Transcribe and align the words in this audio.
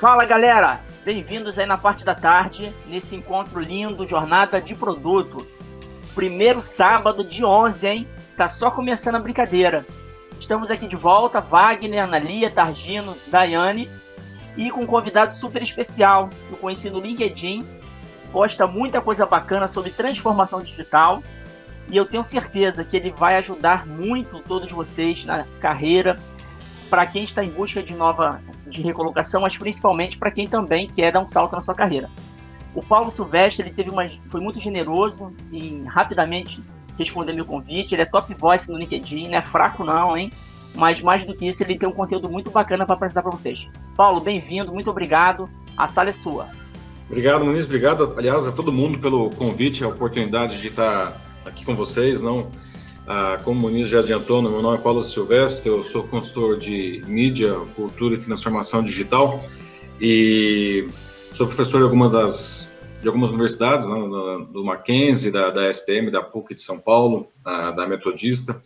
Fala 0.00 0.24
galera, 0.24 0.80
bem-vindos 1.04 1.58
aí 1.58 1.66
na 1.66 1.76
parte 1.76 2.04
da 2.04 2.14
tarde, 2.14 2.72
nesse 2.86 3.16
encontro 3.16 3.58
lindo, 3.58 4.06
Jornada 4.06 4.62
de 4.62 4.72
Produto. 4.72 5.44
Primeiro 6.14 6.62
sábado 6.62 7.24
de 7.24 7.44
11, 7.44 7.88
hein? 7.88 8.08
Tá 8.36 8.48
só 8.48 8.70
começando 8.70 9.16
a 9.16 9.18
brincadeira. 9.18 9.84
Estamos 10.38 10.70
aqui 10.70 10.86
de 10.86 10.94
volta, 10.94 11.40
Wagner, 11.40 12.04
Analia, 12.04 12.48
Targino, 12.48 13.16
Daiane 13.26 13.90
e 14.56 14.70
com 14.70 14.82
um 14.82 14.86
convidado 14.86 15.34
super 15.34 15.64
especial, 15.64 16.28
que 16.28 16.52
eu 16.52 16.58
conheci 16.58 16.88
no 16.88 17.00
LinkedIn, 17.00 17.66
posta 18.30 18.68
muita 18.68 19.00
coisa 19.00 19.26
bacana 19.26 19.66
sobre 19.66 19.90
transformação 19.90 20.60
digital 20.60 21.24
e 21.88 21.96
eu 21.96 22.06
tenho 22.06 22.22
certeza 22.22 22.84
que 22.84 22.96
ele 22.96 23.10
vai 23.10 23.34
ajudar 23.38 23.84
muito 23.84 24.38
todos 24.44 24.70
vocês 24.70 25.24
na 25.24 25.44
carreira, 25.60 26.16
para 26.88 27.04
quem 27.04 27.24
está 27.24 27.42
em 27.42 27.50
busca 27.50 27.82
de 27.82 27.94
nova 27.94 28.40
de 28.68 28.82
recolocação, 28.82 29.40
mas 29.40 29.56
principalmente 29.56 30.18
para 30.18 30.30
quem 30.30 30.46
também 30.46 30.88
quer 30.88 31.12
dar 31.12 31.20
um 31.20 31.28
salto 31.28 31.52
na 31.52 31.62
sua 31.62 31.74
carreira. 31.74 32.10
O 32.74 32.82
Paulo 32.82 33.10
Silvestre 33.10 33.66
ele 33.66 33.74
teve 33.74 33.90
uma, 33.90 34.08
foi 34.28 34.40
muito 34.40 34.60
generoso 34.60 35.32
e 35.50 35.82
rapidamente 35.86 36.62
respondeu 36.98 37.34
meu 37.34 37.44
convite. 37.44 37.94
Ele 37.94 38.02
é 38.02 38.04
top 38.04 38.34
voice 38.34 38.70
no 38.70 38.78
LinkedIn, 38.78 39.28
não 39.28 39.38
é 39.38 39.42
fraco 39.42 39.84
não, 39.84 40.16
hein? 40.16 40.32
Mas 40.74 41.00
mais 41.00 41.26
do 41.26 41.34
que 41.34 41.46
isso, 41.48 41.62
ele 41.62 41.76
tem 41.76 41.88
um 41.88 41.92
conteúdo 41.92 42.28
muito 42.28 42.50
bacana 42.50 42.84
para 42.84 42.94
apresentar 42.94 43.22
para 43.22 43.30
vocês. 43.30 43.66
Paulo, 43.96 44.20
bem-vindo, 44.20 44.72
muito 44.72 44.90
obrigado. 44.90 45.48
A 45.76 45.88
sala 45.88 46.10
é 46.10 46.12
sua. 46.12 46.48
Obrigado, 47.08 47.44
Muniz. 47.44 47.64
Obrigado, 47.64 48.14
aliás, 48.18 48.46
a 48.46 48.52
todo 48.52 48.72
mundo 48.72 48.98
pelo 48.98 49.30
convite, 49.30 49.82
a 49.82 49.88
oportunidade 49.88 50.60
de 50.60 50.68
estar 50.68 51.20
aqui 51.44 51.64
com 51.64 51.74
vocês. 51.74 52.20
Não, 52.20 52.50
ah, 53.08 53.38
como 53.42 53.60
o 53.60 53.62
Muniz 53.62 53.88
já 53.88 54.00
adiantou, 54.00 54.42
meu 54.42 54.60
nome 54.60 54.76
é 54.76 54.80
Paulo 54.80 55.02
Silvestre, 55.02 55.70
eu 55.70 55.82
sou 55.82 56.06
consultor 56.06 56.58
de 56.58 57.02
mídia, 57.06 57.54
cultura 57.74 58.14
e 58.14 58.18
transformação 58.18 58.82
digital 58.82 59.42
e 59.98 60.86
sou 61.32 61.46
professor 61.46 61.78
de 61.78 61.84
algumas 61.84 62.10
das 62.12 62.68
de 63.00 63.06
algumas 63.06 63.30
universidades, 63.30 63.88
né, 63.88 63.96
do 64.50 64.64
Mackenzie, 64.64 65.30
da, 65.30 65.50
da 65.50 65.70
SPM, 65.70 66.10
da 66.10 66.20
PUC 66.20 66.54
de 66.54 66.60
São 66.60 66.80
Paulo, 66.80 67.28
da, 67.44 67.70
da 67.70 67.86
Metodista. 67.86 68.60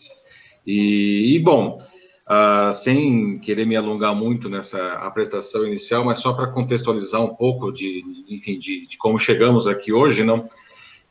E, 0.66 1.36
e 1.36 1.38
bom, 1.38 1.76
uh, 1.76 2.72
sem 2.72 3.38
querer 3.40 3.66
me 3.66 3.76
alongar 3.76 4.14
muito 4.14 4.48
nessa 4.48 4.94
apresentação 4.94 5.66
inicial, 5.66 6.04
mas 6.04 6.18
só 6.18 6.32
para 6.32 6.46
contextualizar 6.46 7.20
um 7.20 7.34
pouco 7.34 7.70
de, 7.70 8.02
enfim, 8.28 8.58
de, 8.58 8.86
de, 8.86 8.96
como 8.96 9.18
chegamos 9.18 9.68
aqui 9.68 9.92
hoje, 9.92 10.24
não? 10.24 10.48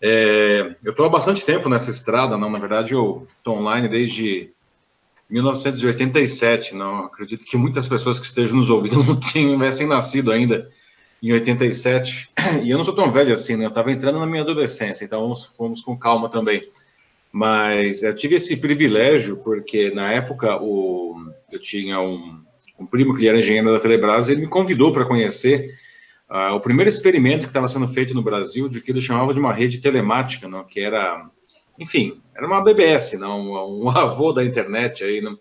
É, 0.01 0.75
eu 0.83 0.91
estou 0.91 1.05
há 1.05 1.09
bastante 1.09 1.45
tempo 1.45 1.69
nessa 1.69 1.91
estrada, 1.91 2.37
não? 2.37 2.49
Na 2.49 2.59
verdade, 2.59 2.93
eu 2.93 3.27
estou 3.37 3.57
online 3.57 3.87
desde 3.87 4.49
1987. 5.29 6.73
Não 6.73 7.05
acredito 7.05 7.45
que 7.45 7.55
muitas 7.55 7.87
pessoas 7.87 8.19
que 8.19 8.25
estejam 8.25 8.57
nos 8.57 8.69
ouvindo 8.69 9.03
não 9.03 9.17
tivessem 9.19 9.87
nascido 9.87 10.31
ainda 10.31 10.67
em 11.21 11.31
87. 11.33 12.29
E 12.63 12.69
eu 12.71 12.77
não 12.77 12.83
sou 12.83 12.95
tão 12.95 13.11
velho 13.11 13.33
assim, 13.33 13.55
né? 13.55 13.65
Eu 13.65 13.69
estava 13.69 13.91
entrando 13.91 14.19
na 14.19 14.25
minha 14.25 14.41
adolescência, 14.41 15.05
então 15.05 15.21
vamos, 15.21 15.51
vamos 15.57 15.81
com 15.81 15.95
calma 15.95 16.29
também. 16.29 16.67
Mas 17.31 18.01
eu 18.01 18.13
tive 18.15 18.35
esse 18.35 18.57
privilégio 18.57 19.37
porque 19.37 19.91
na 19.91 20.11
época 20.11 20.57
o, 20.61 21.15
eu 21.51 21.61
tinha 21.61 22.01
um, 22.01 22.41
um 22.79 22.85
primo 22.85 23.15
que 23.15 23.27
era 23.27 23.37
engenheiro 23.37 23.71
da 23.71 23.79
Telebrás, 23.79 24.27
ele 24.27 24.41
me 24.41 24.47
convidou 24.47 24.91
para 24.91 25.05
conhecer 25.05 25.69
uh, 26.31 26.55
o 26.55 26.61
primeiro 26.61 26.87
experimento 26.87 27.45
que 27.45 27.49
estava 27.49 27.67
sendo 27.67 27.87
feito 27.87 28.13
no 28.13 28.23
Brasil 28.23 28.69
de 28.69 28.79
que 28.79 28.91
ele 28.91 29.01
chamava 29.01 29.33
de 29.33 29.39
uma 29.39 29.53
rede 29.53 29.81
telemática, 29.81 30.47
não, 30.47 30.63
que 30.63 30.79
era, 30.79 31.27
enfim, 31.77 32.21
era 32.33 32.47
uma 32.47 32.63
BBS, 32.63 33.19
não, 33.19 33.81
um, 33.81 33.89
avô 33.91 34.31
da 34.31 34.41
internet 34.43 35.03
aí, 35.03 35.19
não, 35.19 35.37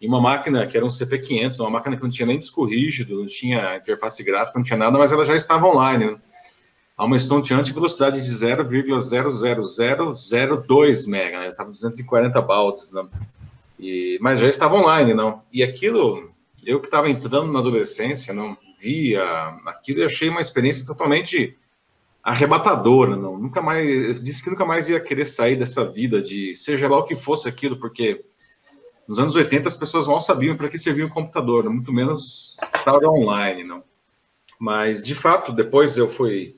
e 0.00 0.06
uma 0.06 0.20
máquina 0.20 0.66
que 0.66 0.76
era 0.76 0.84
um 0.84 0.90
CP500, 0.90 1.60
uma 1.60 1.70
máquina 1.70 1.96
que 1.96 2.02
não 2.02 2.10
tinha 2.10 2.26
nem 2.26 2.36
disco 2.36 2.64
rígido, 2.64 3.20
não 3.20 3.26
tinha 3.26 3.76
interface 3.76 4.24
gráfica, 4.24 4.58
não 4.58 4.64
tinha 4.64 4.76
nada, 4.76 4.98
mas 4.98 5.12
ela 5.12 5.24
já 5.24 5.36
estava 5.36 5.68
online, 5.68 6.06
né? 6.06 6.20
a 6.96 7.04
uma 7.04 7.16
estonteante 7.16 7.72
velocidade 7.72 8.20
de 8.20 8.28
0,00002 8.28 11.08
mega, 11.08 11.40
né? 11.40 11.48
estava 11.48 11.70
240 11.70 12.40
bautes, 12.40 12.92
né? 12.92 13.04
E, 13.80 14.16
mas 14.20 14.38
já 14.38 14.48
estava 14.48 14.76
online, 14.76 15.12
não? 15.12 15.42
E 15.52 15.64
aquilo, 15.64 16.30
eu 16.64 16.78
que 16.80 16.86
estava 16.86 17.10
entrando 17.10 17.50
na 17.50 17.58
adolescência, 17.58 18.32
não 18.32 18.56
via 18.84 19.24
aquilo 19.66 20.00
e 20.00 20.04
achei 20.04 20.28
uma 20.28 20.40
experiência 20.42 20.86
totalmente 20.86 21.56
arrebatadora, 22.22 23.16
não? 23.16 23.38
Nunca 23.38 23.62
mais, 23.62 24.20
disse 24.20 24.42
que 24.42 24.50
nunca 24.50 24.64
mais 24.64 24.88
ia 24.88 25.00
querer 25.00 25.24
sair 25.24 25.56
dessa 25.56 25.90
vida 25.90 26.20
de 26.20 26.54
seja 26.54 26.88
lá 26.88 26.98
o 26.98 27.04
que 27.04 27.16
fosse 27.16 27.48
aquilo, 27.48 27.78
porque 27.78 28.24
nos 29.08 29.18
anos 29.18 29.34
80 29.34 29.68
as 29.68 29.76
pessoas 29.76 30.06
mal 30.06 30.20
sabiam 30.20 30.56
para 30.56 30.68
que 30.68 30.78
servia 30.78 31.04
um 31.06 31.10
computador, 31.10 31.68
muito 31.68 31.92
menos 31.92 32.56
estar 32.62 33.04
online, 33.04 33.64
não. 33.64 33.82
Mas 34.58 35.02
de 35.02 35.14
fato, 35.14 35.52
depois 35.52 35.96
eu 35.98 36.08
fui 36.08 36.56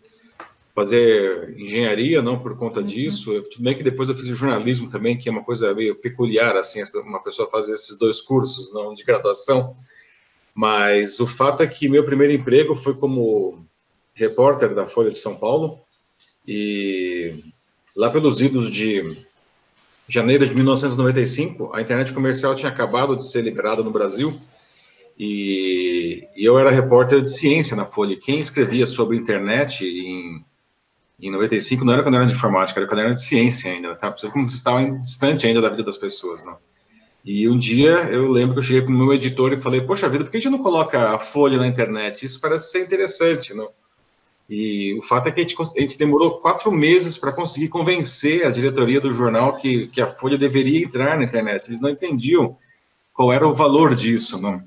fazer 0.76 1.58
engenharia, 1.58 2.20
não 2.20 2.38
por 2.38 2.56
conta 2.56 2.80
uhum. 2.80 2.86
disso. 2.86 3.32
Eu, 3.32 3.42
tudo 3.48 3.64
bem 3.64 3.74
que 3.74 3.82
depois 3.82 4.10
eu 4.10 4.14
fiz 4.14 4.26
jornalismo 4.26 4.90
também, 4.90 5.16
que 5.16 5.26
é 5.26 5.32
uma 5.32 5.42
coisa 5.42 5.74
meio 5.74 5.96
peculiar, 5.96 6.54
assim, 6.54 6.82
uma 6.96 7.22
pessoa 7.22 7.48
fazer 7.50 7.72
esses 7.72 7.98
dois 7.98 8.20
cursos, 8.20 8.72
não 8.74 8.92
de 8.92 9.02
graduação. 9.02 9.74
Mas 10.56 11.20
o 11.20 11.26
fato 11.26 11.62
é 11.62 11.66
que 11.66 11.86
meu 11.86 12.02
primeiro 12.02 12.32
emprego 12.32 12.74
foi 12.74 12.94
como 12.94 13.62
repórter 14.14 14.74
da 14.74 14.86
Folha 14.86 15.10
de 15.10 15.18
São 15.18 15.36
Paulo 15.36 15.78
e 16.48 17.44
lá 17.94 18.08
pelos 18.08 18.40
idos 18.40 18.70
de 18.70 19.18
janeiro 20.08 20.46
de 20.46 20.54
1995, 20.54 21.74
a 21.74 21.82
internet 21.82 22.12
comercial 22.12 22.54
tinha 22.54 22.70
acabado 22.70 23.16
de 23.16 23.28
ser 23.28 23.42
liberada 23.42 23.82
no 23.82 23.90
Brasil 23.90 24.34
e, 25.18 26.26
e 26.34 26.44
eu 26.44 26.58
era 26.58 26.70
repórter 26.70 27.20
de 27.20 27.28
ciência 27.28 27.76
na 27.76 27.84
Folha. 27.84 28.16
Quem 28.16 28.40
escrevia 28.40 28.86
sobre 28.86 29.18
internet 29.18 29.84
em 29.84 30.42
em 31.18 31.30
95 31.30 31.82
não 31.84 31.94
era 31.94 32.02
quando 32.02 32.16
era 32.16 32.26
de 32.26 32.32
informática, 32.32 32.78
era 32.78 32.86
quando 32.86 32.98
era 33.00 33.14
de 33.14 33.22
ciência 33.22 33.72
ainda, 33.72 33.96
tá? 33.96 34.14
Como 34.30 34.48
você 34.48 34.56
estava 34.56 34.84
distante 34.98 35.46
ainda 35.46 35.62
da 35.62 35.70
vida 35.70 35.82
das 35.82 35.96
pessoas, 35.96 36.44
não? 36.44 36.58
E 37.26 37.48
um 37.48 37.58
dia 37.58 37.90
eu 38.12 38.28
lembro 38.28 38.54
que 38.54 38.60
eu 38.60 38.62
cheguei 38.62 38.82
para 38.82 38.94
o 38.94 38.96
meu 38.96 39.12
editor 39.12 39.52
e 39.52 39.56
falei, 39.56 39.80
poxa 39.80 40.08
vida, 40.08 40.22
por 40.22 40.30
que 40.30 40.36
a 40.36 40.40
gente 40.40 40.52
não 40.52 40.62
coloca 40.62 41.10
a 41.10 41.18
folha 41.18 41.58
na 41.58 41.66
internet? 41.66 42.24
Isso 42.24 42.40
parece 42.40 42.70
ser 42.70 42.84
interessante, 42.84 43.52
não? 43.52 43.68
E 44.48 44.94
o 44.96 45.02
fato 45.02 45.28
é 45.28 45.32
que 45.32 45.40
a 45.40 45.42
gente, 45.42 45.56
a 45.60 45.80
gente 45.80 45.98
demorou 45.98 46.38
quatro 46.38 46.70
meses 46.70 47.18
para 47.18 47.32
conseguir 47.32 47.66
convencer 47.66 48.46
a 48.46 48.50
diretoria 48.50 49.00
do 49.00 49.12
jornal 49.12 49.56
que, 49.56 49.88
que 49.88 50.00
a 50.00 50.06
folha 50.06 50.38
deveria 50.38 50.84
entrar 50.84 51.18
na 51.18 51.24
internet. 51.24 51.66
Eles 51.66 51.80
não 51.80 51.90
entendiam 51.90 52.56
qual 53.12 53.32
era 53.32 53.46
o 53.46 53.52
valor 53.52 53.96
disso, 53.96 54.40
não? 54.40 54.62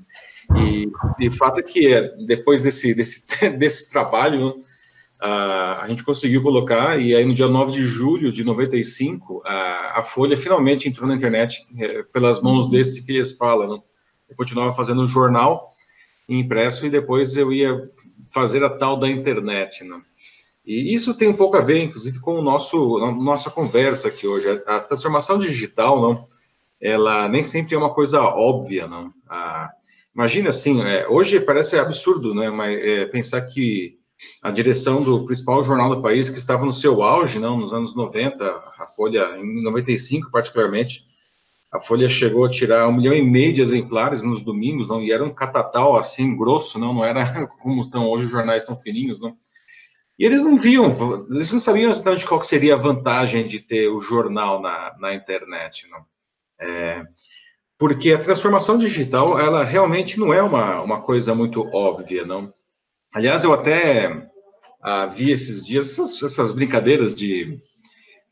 E, 0.54 0.86
e 1.18 1.28
o 1.28 1.32
fato 1.32 1.60
é 1.60 1.62
que 1.62 1.90
é, 1.90 2.14
depois 2.26 2.60
desse, 2.60 2.94
desse, 2.94 3.26
desse 3.56 3.90
trabalho? 3.90 4.56
A 5.22 5.84
gente 5.86 6.02
conseguiu 6.02 6.42
colocar, 6.42 6.98
e 6.98 7.14
aí 7.14 7.24
no 7.24 7.34
dia 7.34 7.46
9 7.46 7.72
de 7.72 7.84
julho 7.84 8.32
de 8.32 8.42
95, 8.42 9.42
a, 9.44 10.00
a 10.00 10.02
Folha 10.02 10.36
finalmente 10.36 10.88
entrou 10.88 11.06
na 11.06 11.14
internet 11.14 11.62
é, 11.78 12.02
pelas 12.04 12.40
mãos 12.40 12.64
uhum. 12.64 12.70
desse 12.70 13.04
que 13.04 13.12
eles 13.12 13.36
falam. 13.36 13.76
Né? 13.76 13.82
Eu 14.30 14.36
continuava 14.36 14.74
fazendo 14.74 15.06
jornal 15.06 15.74
impresso 16.26 16.86
e 16.86 16.90
depois 16.90 17.36
eu 17.36 17.52
ia 17.52 17.90
fazer 18.30 18.64
a 18.64 18.70
tal 18.70 18.98
da 18.98 19.08
internet. 19.08 19.84
Né? 19.84 20.00
E 20.64 20.94
isso 20.94 21.12
tem 21.12 21.28
um 21.28 21.36
pouco 21.36 21.56
a 21.56 21.60
ver, 21.60 21.82
inclusive, 21.82 22.18
com 22.20 22.38
o 22.38 22.42
nosso 22.42 22.98
a 22.98 23.12
nossa 23.12 23.50
conversa 23.50 24.08
aqui 24.08 24.26
hoje. 24.26 24.48
A, 24.48 24.76
a 24.76 24.80
transformação 24.80 25.38
digital, 25.38 26.00
não, 26.00 26.24
ela 26.80 27.28
nem 27.28 27.42
sempre 27.42 27.74
é 27.74 27.78
uma 27.78 27.92
coisa 27.92 28.22
óbvia, 28.22 28.86
não. 28.86 29.12
A, 29.28 29.70
imagina 30.14 30.48
assim, 30.48 30.82
é, 30.82 31.06
hoje 31.08 31.40
parece 31.40 31.78
absurdo, 31.78 32.34
né? 32.34 32.48
Mas 32.48 32.80
é, 32.80 33.04
pensar 33.04 33.42
que 33.42 33.99
a 34.42 34.50
direção 34.50 35.02
do 35.02 35.24
principal 35.24 35.62
jornal 35.62 35.94
do 35.94 36.02
país, 36.02 36.30
que 36.30 36.38
estava 36.38 36.64
no 36.64 36.72
seu 36.72 37.02
auge, 37.02 37.38
não, 37.38 37.58
nos 37.58 37.72
anos 37.72 37.94
90, 37.94 38.44
a 38.78 38.86
Folha, 38.86 39.36
em 39.38 39.62
95 39.62 40.30
particularmente, 40.30 41.04
a 41.72 41.78
Folha 41.78 42.08
chegou 42.08 42.44
a 42.44 42.48
tirar 42.48 42.88
um 42.88 42.92
milhão 42.92 43.14
e 43.14 43.22
meio 43.22 43.52
de 43.52 43.60
exemplares 43.60 44.22
nos 44.22 44.42
domingos, 44.42 44.88
não, 44.88 45.00
e 45.00 45.12
era 45.12 45.24
um 45.24 45.32
catatal 45.32 45.96
assim, 45.96 46.36
grosso, 46.36 46.78
não, 46.78 46.92
não 46.92 47.04
era 47.04 47.46
como 47.62 47.80
estão 47.82 48.08
hoje 48.08 48.24
os 48.24 48.30
jornais 48.30 48.64
tão 48.64 48.76
fininhos, 48.76 49.20
não. 49.20 49.36
E 50.18 50.24
eles 50.24 50.44
não 50.44 50.58
viam, 50.58 51.26
eles 51.30 51.50
não 51.52 51.58
sabiam 51.58 51.88
exatamente 51.88 52.26
qual 52.26 52.42
seria 52.42 52.74
a 52.74 52.78
vantagem 52.78 53.46
de 53.46 53.60
ter 53.60 53.88
o 53.88 54.00
jornal 54.00 54.60
na, 54.60 54.94
na 54.98 55.14
internet, 55.14 55.88
não. 55.88 56.04
É, 56.60 57.02
porque 57.78 58.12
a 58.12 58.18
transformação 58.18 58.76
digital, 58.76 59.40
ela 59.40 59.64
realmente 59.64 60.20
não 60.20 60.34
é 60.34 60.42
uma, 60.42 60.82
uma 60.82 61.00
coisa 61.00 61.34
muito 61.34 61.66
óbvia, 61.74 62.26
não. 62.26 62.52
Aliás, 63.12 63.42
eu 63.42 63.52
até 63.52 64.30
ah, 64.80 65.06
vi 65.06 65.32
esses 65.32 65.66
dias 65.66 65.90
essas, 65.90 66.22
essas, 66.22 66.52
brincadeiras 66.52 67.14
de 67.14 67.58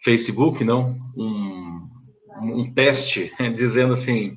Facebook, 0.02 0.62
não? 0.62 0.94
Um, 1.16 1.88
um 2.40 2.72
teste 2.72 3.32
dizendo 3.56 3.92
assim, 3.92 4.36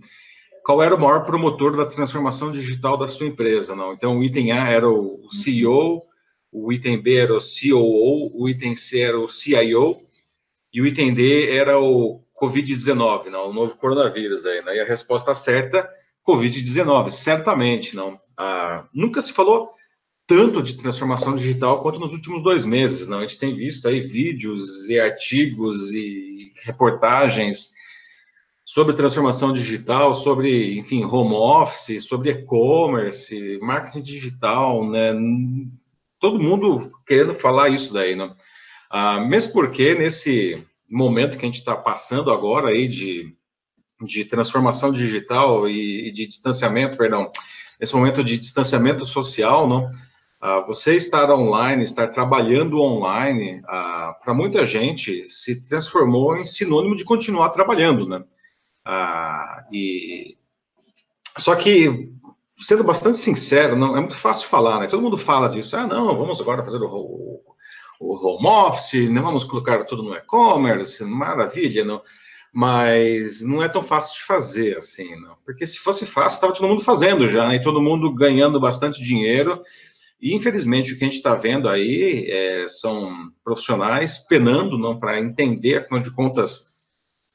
qual 0.66 0.82
era 0.82 0.96
o 0.96 1.00
maior 1.00 1.26
promotor 1.26 1.78
da 1.78 1.86
transformação 1.86 2.52
digital 2.52 2.98
da 2.98 3.08
sua 3.08 3.28
empresa, 3.28 3.76
não? 3.76 3.94
Então, 3.94 4.18
o 4.18 4.24
item 4.24 4.52
A 4.52 4.68
era 4.68 4.90
o 4.90 5.28
CEO, 5.30 6.04
o 6.52 6.74
item 6.74 7.00
B 7.00 7.18
era 7.18 7.36
o 7.36 7.40
COO, 7.40 8.42
o 8.42 8.50
item 8.50 8.76
C 8.76 9.00
era 9.00 9.20
o 9.20 9.30
CIO 9.30 9.98
e 10.74 10.82
o 10.82 10.88
item 10.88 11.14
D 11.14 11.56
era 11.56 11.80
o 11.80 12.24
COVID-19, 12.42 13.28
não? 13.28 13.52
O 13.52 13.54
novo 13.54 13.76
coronavírus 13.76 14.42
daí, 14.42 14.64
né? 14.64 14.76
E 14.78 14.80
a 14.80 14.86
resposta 14.86 15.36
certa, 15.36 15.88
COVID-19, 16.28 17.12
certamente, 17.12 17.96
não? 17.96 18.20
Ah, 18.36 18.86
nunca 18.92 19.22
se 19.22 19.34
falou 19.34 19.72
tanto 20.32 20.64
de 20.64 20.78
transformação 20.78 21.36
digital 21.36 21.82
quanto 21.82 22.00
nos 22.00 22.14
últimos 22.14 22.42
dois 22.42 22.64
meses. 22.64 23.10
Não? 23.10 23.18
A 23.18 23.22
gente 23.24 23.38
tem 23.38 23.54
visto 23.54 23.86
aí 23.86 24.00
vídeos 24.00 24.90
e 24.90 24.98
artigos 24.98 25.92
e 25.92 26.54
reportagens 26.64 27.74
sobre 28.64 28.96
transformação 28.96 29.52
digital, 29.52 30.14
sobre, 30.14 30.80
enfim, 30.80 31.04
home 31.04 31.36
office, 31.36 32.08
sobre 32.08 32.30
e-commerce, 32.30 33.60
marketing 33.62 34.02
digital, 34.04 34.90
né? 34.90 35.14
Todo 36.18 36.40
mundo 36.40 36.90
querendo 37.06 37.34
falar 37.34 37.68
isso 37.68 37.94
daí, 37.94 38.16
né? 38.16 38.32
Ah, 38.90 39.20
mesmo 39.20 39.52
porque 39.52 39.94
nesse 39.96 40.66
momento 40.90 41.38
que 41.38 41.44
a 41.44 41.50
gente 41.50 41.60
está 41.60 41.76
passando 41.76 42.32
agora 42.32 42.70
aí 42.70 42.88
de, 42.88 43.36
de 44.02 44.24
transformação 44.24 44.94
digital 44.94 45.68
e, 45.68 46.08
e 46.08 46.12
de 46.14 46.26
distanciamento, 46.26 46.96
perdão, 46.96 47.30
nesse 47.78 47.94
momento 47.94 48.24
de 48.24 48.38
distanciamento 48.38 49.04
social, 49.04 49.68
não? 49.68 49.92
Ah, 50.42 50.60
você 50.62 50.96
estar 50.96 51.30
online, 51.30 51.84
estar 51.84 52.08
trabalhando 52.08 52.82
online, 52.82 53.62
ah, 53.68 54.16
para 54.24 54.34
muita 54.34 54.66
gente 54.66 55.30
se 55.30 55.62
transformou 55.68 56.36
em 56.36 56.44
sinônimo 56.44 56.96
de 56.96 57.06
continuar 57.06 57.50
trabalhando, 57.50 58.08
né? 58.10 58.24
Ah, 58.84 59.64
e 59.72 60.36
só 61.38 61.56
que 61.56 62.12
sendo 62.58 62.84
bastante 62.84 63.18
sincero, 63.18 63.76
não 63.76 63.96
é 63.96 64.00
muito 64.00 64.16
fácil 64.16 64.48
falar, 64.48 64.80
né? 64.80 64.88
Todo 64.88 65.02
mundo 65.02 65.18
fala 65.18 65.48
disso. 65.48 65.78
Ah, 65.78 65.86
não, 65.86 66.18
vamos 66.18 66.42
agora 66.42 66.64
fazer 66.64 66.78
o, 66.78 67.42
o 68.00 68.28
home 68.28 68.48
office, 68.48 69.10
não 69.10 69.22
vamos 69.22 69.44
colocar 69.44 69.84
tudo 69.84 70.02
no 70.02 70.16
e-commerce, 70.16 71.04
maravilha, 71.04 71.86
não. 71.86 72.02
Mas 72.54 73.44
não 73.44 73.64
é 73.64 73.70
tão 73.70 73.82
fácil 73.82 74.16
de 74.16 74.24
fazer 74.24 74.78
assim, 74.78 75.16
não. 75.22 75.36
Porque 75.46 75.66
se 75.66 75.80
fosse 75.80 76.06
fácil, 76.06 76.36
estava 76.36 76.54
todo 76.54 76.68
mundo 76.68 76.82
fazendo 76.82 77.28
já, 77.30 77.48
né? 77.48 77.56
e 77.56 77.64
todo 77.64 77.82
mundo 77.82 78.14
ganhando 78.14 78.60
bastante 78.60 79.02
dinheiro. 79.02 79.62
E 80.22 80.36
infelizmente 80.36 80.94
o 80.94 80.98
que 80.98 81.04
a 81.04 81.08
gente 81.08 81.18
está 81.18 81.36
vendo 81.36 81.68
aí 81.68 82.30
é, 82.30 82.68
são 82.68 83.32
profissionais 83.44 84.20
penando, 84.28 84.78
não, 84.78 85.00
para 85.00 85.20
entender, 85.20 85.78
afinal 85.78 86.00
de 86.00 86.14
contas 86.14 86.72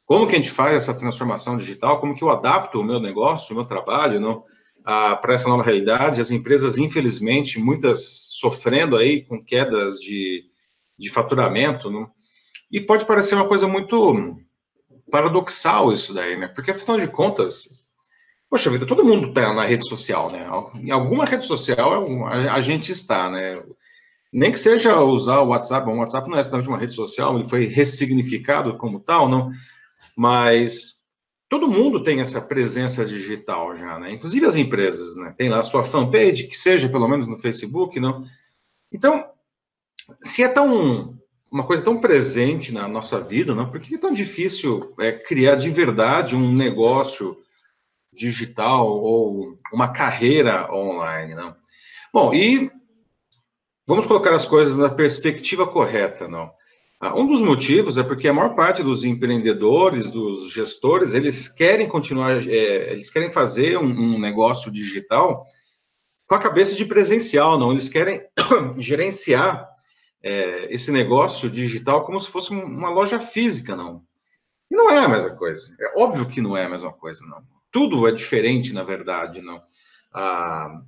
como 0.06 0.28
que 0.28 0.34
a 0.34 0.38
gente 0.38 0.52
faz 0.52 0.76
essa 0.76 0.96
transformação 0.96 1.56
digital? 1.56 2.00
Como 2.00 2.14
que 2.14 2.22
eu 2.22 2.30
adapto 2.30 2.78
o 2.78 2.84
meu 2.84 3.00
negócio, 3.00 3.52
o 3.52 3.56
meu 3.56 3.66
trabalho, 3.66 4.20
não? 4.20 4.44
para 4.84 5.34
essa 5.34 5.48
nova 5.48 5.64
realidade. 5.64 6.20
As 6.20 6.30
empresas, 6.30 6.78
infelizmente, 6.78 7.58
muitas 7.58 8.28
sofrendo 8.38 8.96
aí 8.96 9.24
com 9.24 9.44
quedas 9.44 9.98
de, 9.98 10.44
de 10.96 11.10
faturamento, 11.10 11.90
não? 11.90 12.08
E 12.70 12.80
pode 12.80 13.04
parecer 13.04 13.34
uma 13.34 13.48
coisa 13.48 13.66
muito 13.66 14.36
paradoxal 15.10 15.92
isso 15.92 16.14
daí, 16.14 16.36
né? 16.36 16.46
Porque, 16.46 16.70
afinal 16.70 16.98
de 17.00 17.08
contas, 17.08 17.85
poxa 18.48 18.70
vida, 18.70 18.86
todo 18.86 19.04
mundo 19.04 19.28
está 19.28 19.52
na 19.52 19.64
rede 19.64 19.86
social, 19.88 20.30
né? 20.30 20.46
Em 20.80 20.90
alguma 20.90 21.24
rede 21.24 21.44
social 21.44 22.04
a 22.50 22.60
gente 22.60 22.92
está, 22.92 23.30
né? 23.30 23.62
Nem 24.32 24.52
que 24.52 24.58
seja 24.58 25.00
usar 25.00 25.40
o 25.40 25.48
WhatsApp, 25.48 25.88
o 25.88 25.96
WhatsApp 25.96 26.28
não 26.28 26.36
é 26.36 26.40
exatamente 26.40 26.68
uma 26.68 26.78
rede 26.78 26.92
social, 26.92 27.36
ele 27.36 27.48
foi 27.48 27.66
ressignificado 27.66 28.76
como 28.76 29.00
tal, 29.00 29.28
não? 29.28 29.50
Mas 30.16 31.04
todo 31.48 31.70
mundo 31.70 32.02
tem 32.02 32.20
essa 32.20 32.40
presença 32.40 33.04
digital 33.04 33.74
já, 33.74 33.98
né? 33.98 34.12
Inclusive 34.12 34.46
as 34.46 34.56
empresas, 34.56 35.16
né? 35.16 35.34
Tem 35.36 35.48
lá 35.48 35.60
a 35.60 35.64
sua 35.64 35.84
fanpage, 35.84 36.44
que 36.48 36.56
seja 36.56 36.88
pelo 36.88 37.08
menos 37.08 37.26
no 37.26 37.38
Facebook, 37.38 37.98
não? 37.98 38.24
Então, 38.92 39.24
se 40.20 40.42
é 40.42 40.48
tão 40.48 41.16
uma 41.50 41.64
coisa 41.64 41.84
tão 41.84 41.98
presente 41.98 42.72
na 42.72 42.88
nossa 42.88 43.20
vida, 43.20 43.54
não? 43.54 43.70
Por 43.70 43.80
que 43.80 43.94
é 43.94 43.98
tão 43.98 44.12
difícil 44.12 44.92
é, 44.98 45.12
criar 45.12 45.54
de 45.54 45.70
verdade 45.70 46.36
um 46.36 46.52
negócio 46.52 47.36
digital 48.16 48.88
ou 48.88 49.56
uma 49.72 49.92
carreira 49.92 50.72
online, 50.72 51.34
não? 51.34 51.54
Bom, 52.12 52.32
e 52.32 52.70
vamos 53.86 54.06
colocar 54.06 54.32
as 54.34 54.46
coisas 54.46 54.76
na 54.76 54.88
perspectiva 54.88 55.66
correta, 55.66 56.26
não? 56.26 56.50
Ah, 56.98 57.14
um 57.14 57.26
dos 57.26 57.42
motivos 57.42 57.98
é 57.98 58.02
porque 58.02 58.26
a 58.26 58.32
maior 58.32 58.54
parte 58.54 58.82
dos 58.82 59.04
empreendedores, 59.04 60.10
dos 60.10 60.50
gestores, 60.50 61.12
eles 61.12 61.46
querem 61.46 61.86
continuar, 61.86 62.42
é, 62.48 62.92
eles 62.92 63.10
querem 63.10 63.30
fazer 63.30 63.76
um, 63.76 63.84
um, 63.84 64.18
negócio 64.18 64.72
digital 64.72 65.42
com 66.26 66.34
a 66.34 66.38
cabeça 66.40 66.74
de 66.74 66.86
presencial, 66.86 67.58
não? 67.58 67.70
Eles 67.70 67.90
querem 67.90 68.22
gerenciar 68.78 69.68
é, 70.22 70.72
esse 70.72 70.90
negócio 70.90 71.50
digital 71.50 72.04
como 72.04 72.18
se 72.18 72.30
fosse 72.30 72.50
uma 72.50 72.88
loja 72.88 73.20
física, 73.20 73.76
não? 73.76 74.02
E 74.70 74.74
não 74.74 74.90
é 74.90 74.98
a 74.98 75.08
mesma 75.08 75.36
coisa. 75.36 75.76
É 75.78 76.00
óbvio 76.00 76.26
que 76.26 76.40
não 76.40 76.56
é 76.56 76.64
a 76.64 76.68
mesma 76.68 76.92
coisa, 76.92 77.24
não. 77.26 77.42
Tudo 77.76 78.08
é 78.08 78.10
diferente, 78.10 78.72
na 78.72 78.82
verdade, 78.82 79.42
não. 79.42 79.60
Ah, 80.10 80.80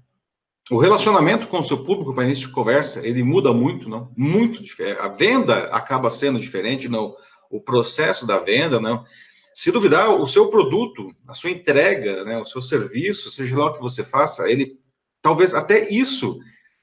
o 0.71 0.79
relacionamento 0.79 1.47
com 1.47 1.59
o 1.59 1.63
seu 1.63 1.85
público 1.85 2.15
para 2.15 2.25
início 2.25 2.49
de 2.49 2.55
conversa, 2.55 3.07
ele 3.07 3.23
muda 3.23 3.53
muito, 3.53 3.91
não? 3.91 4.11
Muito 4.17 4.63
diferente. 4.63 4.99
A 4.99 5.09
venda 5.09 5.65
acaba 5.67 6.09
sendo 6.09 6.41
diferente, 6.41 6.89
não? 6.89 7.15
O 7.51 7.61
processo 7.61 8.27
da 8.27 8.39
venda, 8.39 8.81
não? 8.81 9.05
Se 9.53 9.71
duvidar, 9.71 10.19
o 10.19 10.27
seu 10.27 10.49
produto, 10.49 11.15
a 11.29 11.35
sua 11.35 11.51
entrega, 11.51 12.25
né, 12.25 12.39
o 12.39 12.47
seu 12.47 12.63
serviço, 12.63 13.31
seja 13.31 13.55
lá 13.55 13.67
o 13.67 13.75
que 13.75 13.83
você 13.83 14.03
faça, 14.03 14.51
ele 14.51 14.81
talvez 15.21 15.53
até 15.53 15.91
isso 15.91 16.39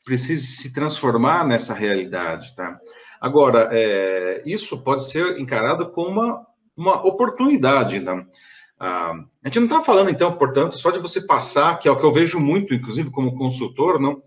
precise 0.06 0.46
se 0.46 0.72
transformar 0.72 1.48
nessa 1.48 1.74
realidade, 1.74 2.56
tá? 2.56 2.80
Agora, 3.20 3.70
é, 3.72 4.44
isso 4.46 4.84
pode 4.84 5.10
ser 5.10 5.40
encarado 5.40 5.90
como 5.90 6.22
uma, 6.22 6.48
uma 6.78 7.08
oportunidade, 7.08 8.00
não? 8.00 8.24
Ah, 8.80 9.14
a 9.44 9.48
gente 9.48 9.60
não 9.60 9.68
está 9.68 9.82
falando, 9.82 10.10
então, 10.10 10.34
portanto, 10.34 10.78
só 10.78 10.92
de 10.92 11.00
você 11.00 11.22
passar, 11.22 11.80
que 11.80 11.88
é 11.88 11.92
o 11.92 11.96
que 11.96 12.04
eu 12.04 12.12
vejo 12.12 12.40
muito, 12.40 12.74
inclusive, 12.74 13.10
como 13.10 13.36
consultor, 13.36 14.00
não? 14.00 14.18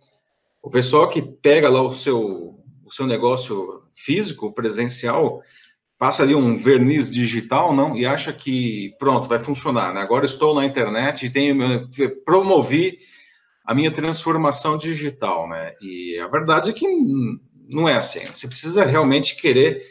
O 0.62 0.71
pessoal 0.71 1.09
que 1.09 1.21
pega 1.23 1.69
lá 1.69 1.83
o 1.83 1.93
seu, 1.93 2.59
o 2.85 2.91
seu 2.91 3.06
negócio 3.06 3.83
físico, 3.95 4.53
presencial, 4.53 5.43
passa 5.99 6.23
ali 6.23 6.35
um 6.35 6.56
verniz 6.56 7.11
digital, 7.11 7.75
não? 7.75 7.97
E 7.97 8.06
acha 8.06 8.33
que, 8.33 8.95
pronto, 8.99 9.29
vai 9.29 9.39
funcionar, 9.39 9.93
né? 9.93 10.00
Agora 10.00 10.25
estou 10.25 10.55
na 10.55 10.65
internet 10.65 11.27
e 11.27 11.31
tenho, 11.31 11.89
promovi 12.25 12.99
a 13.65 13.75
minha 13.75 13.91
transformação 13.91 14.79
digital, 14.79 15.49
né? 15.49 15.75
E 15.83 16.19
a 16.19 16.29
verdade 16.29 16.71
é 16.71 16.73
que 16.73 16.87
não 17.71 17.89
é 17.89 17.97
assim. 17.97 18.25
Você 18.25 18.47
precisa 18.47 18.85
realmente 18.85 19.37
querer 19.37 19.83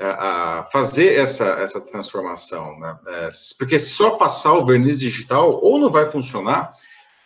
a 0.00 0.64
fazer 0.72 1.18
essa, 1.18 1.44
essa 1.60 1.80
transformação, 1.80 2.78
né? 2.78 2.98
É, 3.06 3.28
porque 3.58 3.78
só 3.78 4.12
passar 4.12 4.54
o 4.54 4.64
verniz 4.64 4.98
digital 4.98 5.60
ou 5.62 5.78
não 5.78 5.90
vai 5.90 6.10
funcionar, 6.10 6.72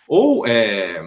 ou 0.06 0.46
é, 0.46 1.02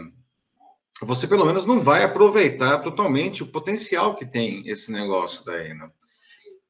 você 1.02 1.28
pelo 1.28 1.46
menos 1.46 1.66
não 1.66 1.80
vai 1.80 2.04
aproveitar 2.04 2.80
totalmente 2.80 3.44
o 3.44 3.48
potencial 3.48 4.16
que 4.16 4.26
tem 4.26 4.68
esse 4.68 4.92
negócio 4.92 5.46
daí, 5.46 5.74
né? 5.74 5.90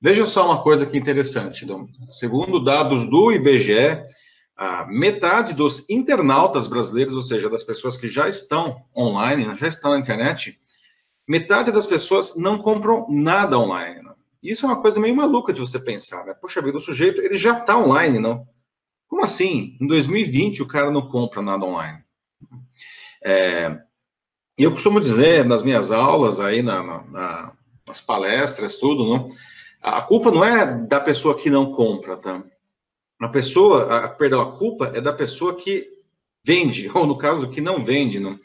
Veja 0.01 0.25
só 0.25 0.45
uma 0.45 0.61
coisa 0.61 0.85
que 0.85 0.97
interessante, 0.97 1.63
então, 1.63 1.87
segundo 2.09 2.63
dados 2.63 3.07
do 3.07 3.31
IBGE, 3.31 4.01
a 4.57 4.85
metade 4.87 5.53
dos 5.53 5.87
internautas 5.89 6.67
brasileiros, 6.67 7.13
ou 7.13 7.21
seja, 7.21 7.49
das 7.49 7.63
pessoas 7.63 7.95
que 7.95 8.07
já 8.07 8.27
estão 8.27 8.83
online, 8.95 9.55
já 9.55 9.67
estão 9.67 9.91
na 9.91 9.99
internet, 9.99 10.59
metade 11.27 11.71
das 11.71 11.85
pessoas 11.85 12.35
não 12.35 12.57
compram 12.57 13.05
nada 13.09 13.57
online. 13.59 14.00
Isso 14.41 14.65
é 14.65 14.69
uma 14.69 14.81
coisa 14.81 14.99
meio 14.99 15.15
maluca 15.15 15.53
de 15.53 15.59
você 15.59 15.79
pensar, 15.79 16.25
né? 16.25 16.33
Poxa 16.33 16.61
vida, 16.61 16.77
o 16.77 16.81
sujeito, 16.81 17.21
ele 17.21 17.37
já 17.37 17.59
está 17.59 17.77
online, 17.77 18.17
não? 18.17 18.47
Como 19.07 19.23
assim? 19.23 19.77
Em 19.79 19.87
2020 19.87 20.63
o 20.63 20.67
cara 20.67 20.89
não 20.89 21.07
compra 21.07 21.41
nada 21.41 21.65
online. 21.65 22.03
É, 23.23 23.77
eu 24.57 24.71
costumo 24.71 24.99
dizer 24.99 25.45
nas 25.45 25.61
minhas 25.61 25.91
aulas 25.91 26.39
aí, 26.39 26.61
na, 26.61 26.81
na, 26.83 27.53
nas 27.87 28.01
palestras, 28.01 28.77
tudo, 28.77 29.05
não? 29.05 29.29
A 29.81 30.01
culpa 30.01 30.31
não 30.31 30.43
é 30.43 30.65
da 30.87 30.99
pessoa 30.99 31.35
que 31.37 31.49
não 31.49 31.71
compra, 31.71 32.17
tá? 32.17 32.43
A 33.19 33.29
pessoa, 33.29 34.05
a, 34.05 34.09
perdão, 34.09 34.41
a 34.41 34.57
culpa 34.57 34.91
é 34.93 35.01
da 35.01 35.13
pessoa 35.13 35.55
que 35.55 35.89
vende, 36.43 36.89
ou 36.93 37.05
no 37.05 37.17
caso, 37.17 37.49
que 37.49 37.61
não 37.61 37.83
vende, 37.83 38.19
não? 38.19 38.37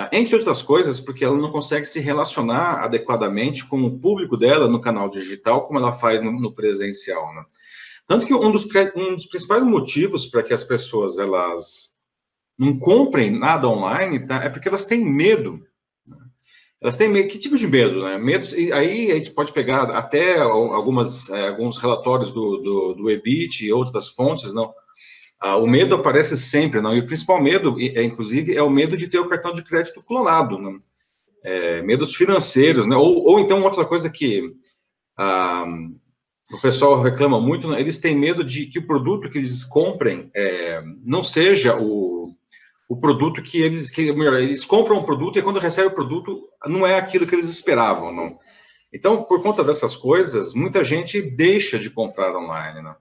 Ah, 0.00 0.08
entre 0.12 0.36
outras 0.36 0.62
coisas, 0.62 1.00
porque 1.00 1.24
ela 1.24 1.36
não 1.36 1.50
consegue 1.50 1.84
se 1.84 1.98
relacionar 1.98 2.84
adequadamente 2.84 3.66
com 3.66 3.82
o 3.82 3.98
público 3.98 4.36
dela 4.36 4.68
no 4.68 4.80
canal 4.80 5.08
digital, 5.08 5.64
como 5.64 5.80
ela 5.80 5.92
faz 5.92 6.22
no, 6.22 6.30
no 6.30 6.54
presencial. 6.54 7.34
Né? 7.34 7.44
Tanto 8.06 8.24
que 8.24 8.32
um 8.32 8.52
dos, 8.52 8.64
um 8.94 9.16
dos 9.16 9.26
principais 9.26 9.64
motivos 9.64 10.24
para 10.24 10.44
que 10.44 10.54
as 10.54 10.62
pessoas 10.62 11.18
elas 11.18 11.96
não 12.56 12.78
comprem 12.78 13.36
nada 13.36 13.66
online 13.66 14.24
tá, 14.24 14.44
é 14.44 14.48
porque 14.48 14.68
elas 14.68 14.84
têm 14.84 15.04
medo. 15.04 15.60
Né? 16.06 16.16
Elas 16.80 16.96
têm 16.96 17.08
medo. 17.08 17.28
Que 17.28 17.40
tipo 17.40 17.56
de 17.56 17.66
medo? 17.66 18.04
Né? 18.04 18.18
Medo, 18.18 18.46
aí 18.72 19.10
a 19.10 19.16
gente 19.16 19.32
pode 19.32 19.52
pegar 19.52 19.90
até 19.90 20.38
algumas, 20.38 21.28
é, 21.30 21.48
alguns 21.48 21.76
relatórios 21.76 22.30
do, 22.30 22.58
do, 22.58 22.94
do 22.94 23.10
EBIT 23.10 23.66
e 23.66 23.72
outras 23.72 24.08
fontes, 24.08 24.54
não? 24.54 24.72
Ah, 25.40 25.56
o 25.56 25.66
medo 25.66 25.94
aparece 25.94 26.36
sempre, 26.36 26.80
não? 26.80 26.94
E 26.96 27.00
o 27.00 27.06
principal 27.06 27.40
medo, 27.40 27.76
é, 27.80 28.02
inclusive, 28.02 28.56
é 28.56 28.62
o 28.62 28.70
medo 28.70 28.96
de 28.96 29.08
ter 29.08 29.18
o 29.18 29.28
cartão 29.28 29.52
de 29.52 29.62
crédito 29.62 30.02
clonado, 30.02 30.58
né? 30.58 30.78
É, 31.44 31.82
medos 31.82 32.14
financeiros, 32.14 32.86
né? 32.86 32.96
Ou, 32.96 33.24
ou 33.24 33.40
então 33.40 33.62
outra 33.62 33.84
coisa 33.84 34.10
que 34.10 34.52
ah, 35.16 35.64
o 36.52 36.60
pessoal 36.60 37.00
reclama 37.02 37.40
muito, 37.40 37.68
né? 37.68 37.80
eles 37.80 37.98
têm 37.98 38.16
medo 38.16 38.42
de 38.42 38.66
que 38.66 38.78
o 38.78 38.86
produto 38.86 39.28
que 39.28 39.38
eles 39.38 39.64
comprem 39.64 40.30
é, 40.34 40.82
não 41.04 41.22
seja 41.22 41.76
o, 41.78 42.34
o 42.88 42.96
produto 42.96 43.42
que 43.42 43.60
eles, 43.60 43.90
que, 43.90 44.12
melhor, 44.12 44.40
eles 44.40 44.64
compram 44.64 44.98
um 44.98 45.04
produto 45.04 45.38
e 45.38 45.42
quando 45.42 45.60
recebem 45.60 45.90
o 45.90 45.94
produto 45.94 46.48
não 46.66 46.86
é 46.86 46.96
aquilo 46.96 47.26
que 47.26 47.34
eles 47.34 47.48
esperavam, 47.50 48.14
não. 48.14 48.38
Então, 48.90 49.22
por 49.24 49.42
conta 49.42 49.62
dessas 49.62 49.94
coisas, 49.94 50.54
muita 50.54 50.82
gente 50.82 51.20
deixa 51.20 51.78
de 51.78 51.90
comprar 51.90 52.34
online, 52.34 52.80
não. 52.80 52.96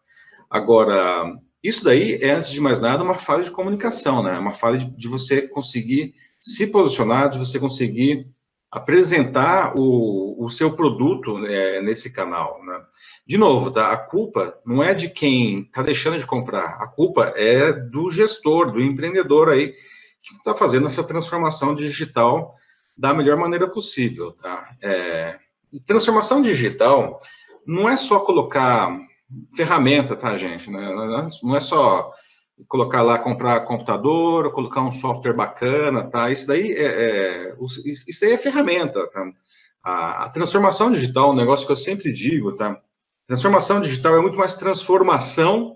Agora, 0.50 1.34
isso 1.68 1.84
daí 1.84 2.16
é, 2.22 2.32
antes 2.32 2.52
de 2.52 2.62
mais 2.62 2.80
nada, 2.80 3.04
uma 3.04 3.16
falha 3.16 3.44
de 3.44 3.52
comunicação, 3.52 4.24
né? 4.24 4.38
Uma 4.40 4.54
falha 4.54 4.78
de, 4.78 4.86
de 4.86 5.08
você 5.08 5.42
conseguir 5.48 6.14
se 6.42 6.68
posicionar, 6.68 7.30
de 7.30 7.38
você 7.38 7.60
conseguir 7.60 8.28
apresentar 8.72 9.74
o, 9.76 10.44
o 10.44 10.50
seu 10.50 10.74
produto 10.74 11.38
né, 11.40 11.82
nesse 11.82 12.14
canal, 12.14 12.64
né? 12.64 12.80
De 13.26 13.38
novo, 13.38 13.72
tá? 13.72 13.92
A 13.92 13.98
culpa 13.98 14.58
não 14.66 14.82
é 14.82 14.94
de 14.94 15.10
quem 15.10 15.60
está 15.60 15.82
deixando 15.82 16.18
de 16.18 16.26
comprar, 16.26 16.78
a 16.82 16.88
culpa 16.88 17.34
é 17.36 17.74
do 17.74 18.10
gestor, 18.10 18.72
do 18.72 18.82
empreendedor 18.82 19.50
aí 19.50 19.74
que 20.22 20.36
está 20.36 20.54
fazendo 20.54 20.88
essa 20.88 21.04
transformação 21.04 21.76
digital 21.76 22.54
da 22.98 23.14
melhor 23.14 23.38
maneira 23.38 23.70
possível, 23.70 24.32
tá? 24.32 24.70
É, 24.82 25.38
transformação 25.86 26.42
digital 26.42 27.20
não 27.66 27.90
é 27.90 27.98
só 27.98 28.20
colocar 28.20 28.98
ferramenta, 29.56 30.16
tá, 30.16 30.36
gente? 30.38 30.70
Né? 30.70 31.28
Não 31.44 31.56
é 31.56 31.60
só 31.60 32.12
colocar 32.68 33.02
lá, 33.02 33.20
comprar 33.20 33.62
computador, 33.62 34.52
colocar 34.52 34.82
um 34.82 34.92
software 34.92 35.34
bacana, 35.34 36.04
tá? 36.04 36.32
Isso 36.32 36.48
daí 36.48 36.72
é, 36.72 36.86
é 36.86 37.56
isso 37.86 38.26
aí 38.26 38.32
é 38.32 38.38
ferramenta, 38.38 39.08
tá? 39.08 39.32
A, 39.84 40.26
a, 40.26 40.30
transformação 40.30 40.92
digital, 40.92 41.32
um 41.32 41.36
negócio 41.36 41.66
que 41.66 41.72
eu 41.72 41.78
sempre 41.78 42.12
digo, 42.12 42.54
tá? 42.56 42.82
Transformação 43.28 43.80
digital 43.80 44.18
é 44.18 44.22
muito 44.22 44.38
mais 44.38 44.56
transformação 44.56 45.76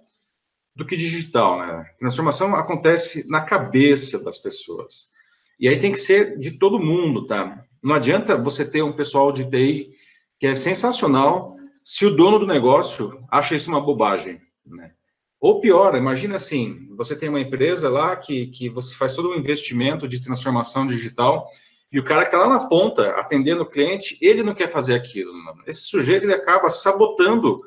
do 0.76 0.86
que 0.86 0.96
digital, 0.96 1.60
né? 1.60 1.86
Transformação 2.00 2.56
acontece 2.56 3.30
na 3.30 3.42
cabeça 3.42 4.24
das 4.24 4.38
pessoas. 4.38 5.12
E 5.60 5.68
aí 5.68 5.78
tem 5.78 5.92
que 5.92 6.00
ser 6.00 6.40
de 6.40 6.58
todo 6.58 6.80
mundo, 6.80 7.28
tá? 7.28 7.64
Não 7.84 7.94
adianta 7.94 8.38
você 8.38 8.66
ter 8.66 8.82
um 8.82 8.94
pessoal 8.94 9.32
de 9.32 9.46
TI 9.50 9.92
que 10.40 10.48
é 10.48 10.56
sensacional 10.56 11.56
se 11.84 12.06
o 12.06 12.16
dono 12.16 12.40
do 12.40 12.48
negócio 12.48 13.24
acha 13.30 13.56
isso 13.56 13.70
uma 13.70 13.82
bobagem, 13.82 14.42
né? 14.66 14.92
Ou 15.40 15.60
pior, 15.60 15.96
imagina 15.96 16.36
assim, 16.36 16.88
você 16.96 17.16
tem 17.16 17.28
uma 17.28 17.40
empresa 17.40 17.90
lá 17.90 18.16
que, 18.16 18.46
que 18.48 18.70
você 18.70 18.96
faz 18.96 19.14
todo 19.14 19.30
um 19.30 19.36
investimento 19.36 20.08
de 20.08 20.22
transformação 20.22 20.86
digital 20.86 21.48
e 21.92 22.00
o 22.00 22.04
cara 22.04 22.22
que 22.22 22.28
está 22.28 22.38
lá 22.38 22.48
na 22.48 22.68
ponta, 22.68 23.10
atendendo 23.12 23.64
o 23.64 23.70
cliente, 23.70 24.18
ele 24.22 24.44
não 24.44 24.54
quer 24.54 24.70
fazer 24.70 24.94
aquilo. 24.94 25.34
Não. 25.34 25.56
Esse 25.66 25.82
sujeito 25.82 26.24
ele 26.24 26.34
acaba 26.34 26.70
sabotando 26.70 27.60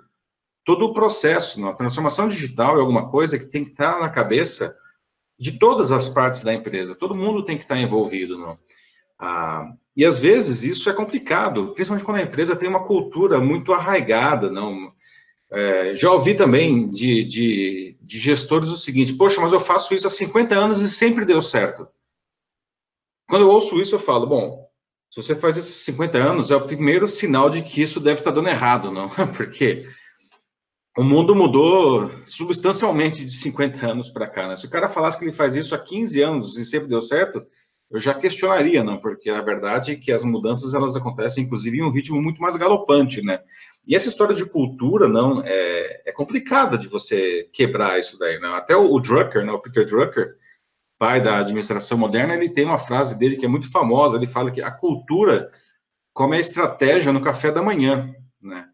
todo 0.64 0.86
o 0.86 0.94
processo. 0.94 1.60
Não. 1.60 1.68
A 1.68 1.74
transformação 1.74 2.26
digital 2.26 2.78
é 2.78 2.80
alguma 2.80 3.10
coisa 3.10 3.38
que 3.38 3.44
tem 3.44 3.64
que 3.64 3.70
estar 3.70 3.94
tá 3.94 4.00
na 4.00 4.08
cabeça 4.08 4.74
de 5.38 5.58
todas 5.58 5.92
as 5.92 6.08
partes 6.08 6.42
da 6.42 6.54
empresa. 6.54 6.94
Todo 6.94 7.14
mundo 7.14 7.44
tem 7.44 7.58
que 7.58 7.64
estar 7.64 7.74
tá 7.74 7.80
envolvido. 7.80 8.38
Não. 8.38 8.54
Ah, 9.24 9.72
e 9.96 10.04
às 10.04 10.18
vezes 10.18 10.64
isso 10.64 10.90
é 10.90 10.92
complicado, 10.92 11.72
principalmente 11.72 12.04
quando 12.04 12.18
a 12.18 12.22
empresa 12.22 12.54
tem 12.54 12.68
uma 12.68 12.86
cultura 12.86 13.40
muito 13.40 13.72
arraigada. 13.72 14.50
Não. 14.50 14.92
É, 15.50 15.94
já 15.96 16.10
ouvi 16.10 16.34
também 16.34 16.90
de, 16.90 17.24
de, 17.24 17.96
de, 18.00 18.18
gestores 18.18 18.68
o 18.68 18.76
seguinte: 18.76 19.14
poxa, 19.14 19.40
mas 19.40 19.52
eu 19.52 19.60
faço 19.60 19.94
isso 19.94 20.06
há 20.06 20.10
50 20.10 20.54
anos 20.54 20.80
e 20.80 20.90
sempre 20.90 21.24
deu 21.24 21.40
certo. 21.40 21.88
Quando 23.26 23.42
eu 23.42 23.50
ouço 23.50 23.80
isso, 23.80 23.94
eu 23.94 23.98
falo: 23.98 24.26
bom, 24.26 24.68
se 25.10 25.22
você 25.22 25.34
faz 25.34 25.56
isso 25.56 25.70
há 25.70 25.84
50 25.92 26.18
anos, 26.18 26.50
é 26.50 26.56
o 26.56 26.66
primeiro 26.66 27.08
sinal 27.08 27.48
de 27.48 27.62
que 27.62 27.80
isso 27.80 28.00
deve 28.00 28.20
estar 28.20 28.32
dando 28.32 28.48
errado, 28.48 28.90
não? 28.90 29.08
Porque 29.34 29.86
o 30.98 31.02
mundo 31.02 31.34
mudou 31.34 32.10
substancialmente 32.24 33.24
de 33.24 33.32
50 33.32 33.86
anos 33.86 34.08
para 34.08 34.28
cá. 34.28 34.48
Né? 34.48 34.56
Se 34.56 34.66
o 34.66 34.70
cara 34.70 34.88
falasse 34.88 35.18
que 35.18 35.24
ele 35.24 35.32
faz 35.32 35.56
isso 35.56 35.74
há 35.74 35.78
15 35.78 36.22
anos 36.22 36.58
e 36.58 36.64
sempre 36.64 36.88
deu 36.88 37.02
certo, 37.02 37.44
eu 37.94 38.00
já 38.00 38.12
questionaria, 38.12 38.82
não, 38.82 38.98
porque 38.98 39.30
a 39.30 39.40
verdade 39.40 39.92
é 39.92 39.94
que 39.94 40.10
as 40.10 40.24
mudanças 40.24 40.74
elas 40.74 40.96
acontecem, 40.96 41.44
inclusive, 41.44 41.78
em 41.78 41.82
um 41.84 41.92
ritmo 41.92 42.20
muito 42.20 42.42
mais 42.42 42.56
galopante, 42.56 43.22
né? 43.22 43.38
E 43.86 43.94
essa 43.94 44.08
história 44.08 44.34
de 44.34 44.44
cultura, 44.44 45.06
não, 45.06 45.40
é, 45.44 46.02
é 46.04 46.10
complicada 46.10 46.76
de 46.76 46.88
você 46.88 47.48
quebrar 47.52 48.00
isso 48.00 48.18
daí, 48.18 48.40
né? 48.40 48.48
Até 48.48 48.74
o, 48.74 48.92
o 48.92 48.98
Drucker, 48.98 49.46
né, 49.46 49.52
o 49.52 49.60
Peter 49.60 49.86
Drucker, 49.86 50.34
pai 50.98 51.20
da 51.20 51.38
administração 51.38 51.96
moderna, 51.96 52.34
ele 52.34 52.48
tem 52.48 52.64
uma 52.64 52.78
frase 52.78 53.16
dele 53.16 53.36
que 53.36 53.46
é 53.46 53.48
muito 53.48 53.70
famosa, 53.70 54.16
ele 54.16 54.26
fala 54.26 54.50
que 54.50 54.60
a 54.60 54.72
cultura 54.72 55.48
come 56.12 56.36
a 56.36 56.40
estratégia 56.40 57.12
no 57.12 57.22
café 57.22 57.52
da 57.52 57.62
manhã, 57.62 58.12
né? 58.42 58.66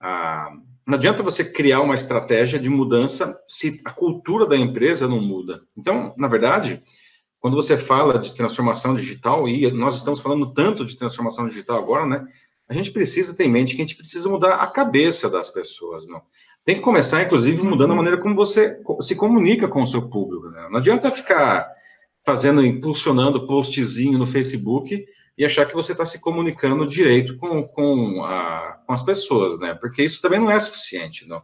Ah, 0.00 0.50
não 0.86 0.94
adianta 0.94 1.22
você 1.22 1.44
criar 1.44 1.82
uma 1.82 1.94
estratégia 1.94 2.58
de 2.58 2.70
mudança 2.70 3.38
se 3.46 3.82
a 3.84 3.90
cultura 3.90 4.46
da 4.46 4.56
empresa 4.56 5.06
não 5.06 5.20
muda. 5.20 5.60
Então, 5.76 6.14
na 6.16 6.26
verdade, 6.26 6.82
quando 7.42 7.56
você 7.56 7.76
fala 7.76 8.20
de 8.20 8.36
transformação 8.36 8.94
digital, 8.94 9.48
e 9.48 9.68
nós 9.72 9.96
estamos 9.96 10.20
falando 10.20 10.54
tanto 10.54 10.84
de 10.86 10.96
transformação 10.96 11.48
digital 11.48 11.76
agora, 11.76 12.06
né? 12.06 12.24
A 12.68 12.72
gente 12.72 12.92
precisa 12.92 13.36
ter 13.36 13.46
em 13.46 13.50
mente 13.50 13.74
que 13.74 13.82
a 13.82 13.84
gente 13.84 13.96
precisa 13.96 14.28
mudar 14.30 14.54
a 14.54 14.66
cabeça 14.68 15.28
das 15.28 15.50
pessoas, 15.50 16.06
não? 16.06 16.22
Tem 16.64 16.76
que 16.76 16.80
começar, 16.80 17.20
inclusive, 17.20 17.60
mudando 17.64 17.94
a 17.94 17.96
maneira 17.96 18.16
como 18.16 18.36
você 18.36 18.80
se 19.00 19.16
comunica 19.16 19.66
com 19.66 19.82
o 19.82 19.86
seu 19.86 20.08
público, 20.08 20.50
né? 20.50 20.68
Não 20.70 20.78
adianta 20.78 21.10
ficar 21.10 21.68
fazendo, 22.24 22.64
impulsionando 22.64 23.44
postzinho 23.44 24.16
no 24.20 24.26
Facebook 24.26 25.04
e 25.36 25.44
achar 25.44 25.66
que 25.66 25.74
você 25.74 25.90
está 25.90 26.04
se 26.04 26.20
comunicando 26.20 26.86
direito 26.86 27.36
com, 27.38 27.64
com, 27.64 28.22
a, 28.24 28.78
com 28.86 28.92
as 28.92 29.02
pessoas, 29.02 29.58
né? 29.58 29.74
Porque 29.74 30.04
isso 30.04 30.22
também 30.22 30.38
não 30.38 30.48
é 30.48 30.60
suficiente, 30.60 31.26
não. 31.26 31.42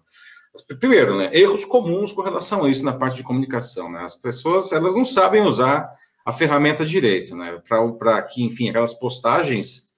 Primeiro, 0.81 1.17
né, 1.17 1.31
erros 1.33 1.65
comuns 1.65 2.13
com 2.13 2.23
relação 2.23 2.65
a 2.65 2.71
isso 2.71 2.85
na 2.85 2.93
parte 2.93 3.17
de 3.17 3.23
comunicação. 3.23 3.91
Né? 3.91 4.01
As 4.03 4.17
pessoas 4.17 4.73
elas 4.73 4.95
não 4.95 5.05
sabem 5.05 5.43
usar 5.43 5.89
a 6.25 6.33
ferramenta 6.33 6.85
direito, 6.85 7.35
né? 7.35 7.59
Para 7.99 8.21
que, 8.23 8.45
enfim, 8.45 8.69
aquelas 8.69 8.93
postagens 8.93 9.91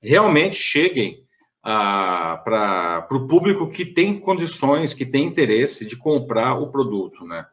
realmente 0.00 0.56
cheguem 0.56 1.22
para 1.62 3.06
o 3.12 3.28
público 3.28 3.70
que 3.70 3.84
tem 3.84 4.18
condições, 4.18 4.92
que 4.92 5.06
tem 5.06 5.24
interesse 5.24 5.86
de 5.86 5.96
comprar 5.96 6.54
o 6.54 6.70
produto, 6.70 7.24
né? 7.24 7.46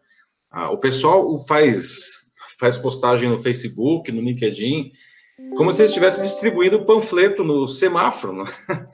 Ah, 0.49 0.71
o 0.71 0.79
pessoal 0.79 1.39
faz, 1.45 2.31
faz 2.59 2.75
postagem 2.75 3.29
no 3.29 3.37
Facebook, 3.37 4.11
no 4.11 4.21
LinkedIn, 4.21 4.91
como 5.55 5.71
se 5.71 5.83
estivesse 5.83 6.21
distribuindo 6.23 6.85
panfleto 6.85 7.43
no 7.43 7.67
semáforo. 7.67 8.43
Né? 8.43 8.45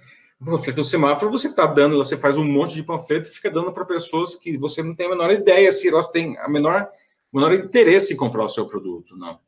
panfleto 0.44 0.80
no 0.80 0.84
semáforo, 0.84 1.32
você 1.32 1.48
está 1.48 1.65
dando, 1.65 1.96
você 1.96 2.18
faz 2.18 2.38
um 2.38 2.44
monte 2.44 2.75
de 2.75 2.84
panfleto 2.84 3.30
e 3.30 3.34
fica 3.34 3.50
dando 3.50 3.72
para 3.72 3.86
pessoas 3.86 4.36
que 4.36 4.58
você 4.58 4.84
não 4.84 4.94
tem 4.94 5.06
a 5.06 5.10
menor 5.10 5.32
ideia 5.32 5.72
se 5.72 5.88
elas 5.88 6.12
têm 6.12 6.38
a 6.39 6.50
menor, 6.50 6.88
menor 7.34 7.54
interesse 7.54 8.13
em 8.13 8.18
comprar 8.18 8.44
o 8.44 8.50
seu 8.50 8.68
produto, 8.68 9.15
não. 9.15 9.39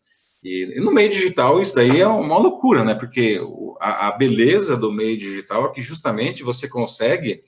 E, 0.43 0.79
no 0.79 0.91
meio 0.91 1.09
digital, 1.09 1.61
isso 1.61 1.75
daí 1.75 1.99
é 1.99 2.07
uma 2.07 2.37
loucura, 2.37 2.83
né? 2.83 2.95
Porque 2.95 3.39
a, 3.79 4.07
a 4.07 4.11
beleza 4.11 4.77
do 4.77 4.91
meio 4.91 5.17
digital 5.17 5.65
é 5.65 5.71
que 5.71 5.81
justamente 5.81 6.43
você 6.43 6.69
consegue 6.69 7.41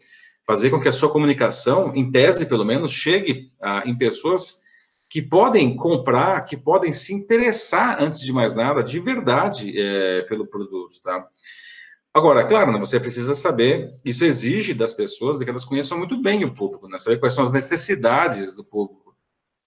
fazer 0.45 0.69
com 0.69 0.81
que 0.81 0.87
a 0.87 0.91
sua 0.91 1.09
comunicação, 1.09 1.93
em 1.95 2.11
tese 2.11 2.47
pelo 2.47 2.65
menos, 2.65 2.91
chegue 2.91 3.51
a, 3.61 3.87
em 3.87 3.97
pessoas 3.97 4.63
que 5.09 5.21
podem 5.21 5.75
comprar, 5.75 6.45
que 6.45 6.57
podem 6.57 6.93
se 6.93 7.13
interessar, 7.13 8.01
antes 8.01 8.19
de 8.19 8.31
mais 8.31 8.53
nada, 8.53 8.83
de 8.83 8.99
verdade 8.99 9.73
é, 9.79 10.21
pelo 10.23 10.45
produto, 10.45 11.01
tá? 11.01 11.27
Agora, 12.13 12.43
claro, 12.43 12.71
né, 12.71 12.79
você 12.79 12.99
precisa 12.99 13.35
saber, 13.35 13.93
isso 14.03 14.25
exige 14.25 14.73
das 14.73 14.93
pessoas 14.93 15.37
que 15.37 15.49
elas 15.49 15.63
conheçam 15.63 15.97
muito 15.97 16.19
bem 16.21 16.43
o 16.43 16.53
público, 16.53 16.87
né, 16.87 16.97
saber 16.97 17.19
quais 17.19 17.33
são 17.33 17.43
as 17.43 17.51
necessidades 17.51 18.55
do 18.55 18.63
público, 18.63 19.15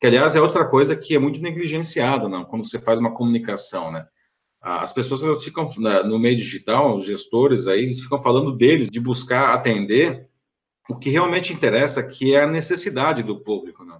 que, 0.00 0.06
aliás, 0.08 0.34
é 0.34 0.40
outra 0.40 0.68
coisa 0.68 0.96
que 0.96 1.14
é 1.14 1.18
muito 1.18 1.40
negligenciada, 1.40 2.28
não, 2.28 2.44
quando 2.44 2.68
você 2.68 2.80
faz 2.80 2.98
uma 2.98 3.14
comunicação, 3.14 3.92
né, 3.92 4.06
as 4.60 4.92
pessoas, 4.92 5.22
elas 5.22 5.42
ficam, 5.44 5.68
né, 5.78 6.02
no 6.02 6.18
meio 6.18 6.36
digital, 6.36 6.96
os 6.96 7.04
gestores 7.04 7.68
aí, 7.68 7.84
eles 7.84 8.00
ficam 8.00 8.20
falando 8.20 8.50
deles, 8.52 8.88
de 8.90 9.00
buscar 9.00 9.54
atender 9.54 10.28
o 10.90 10.96
que 10.96 11.10
realmente 11.10 11.52
interessa, 11.52 12.02
que 12.02 12.34
é 12.34 12.42
a 12.42 12.46
necessidade 12.46 13.22
do 13.22 13.40
público, 13.40 13.84
né. 13.84 13.96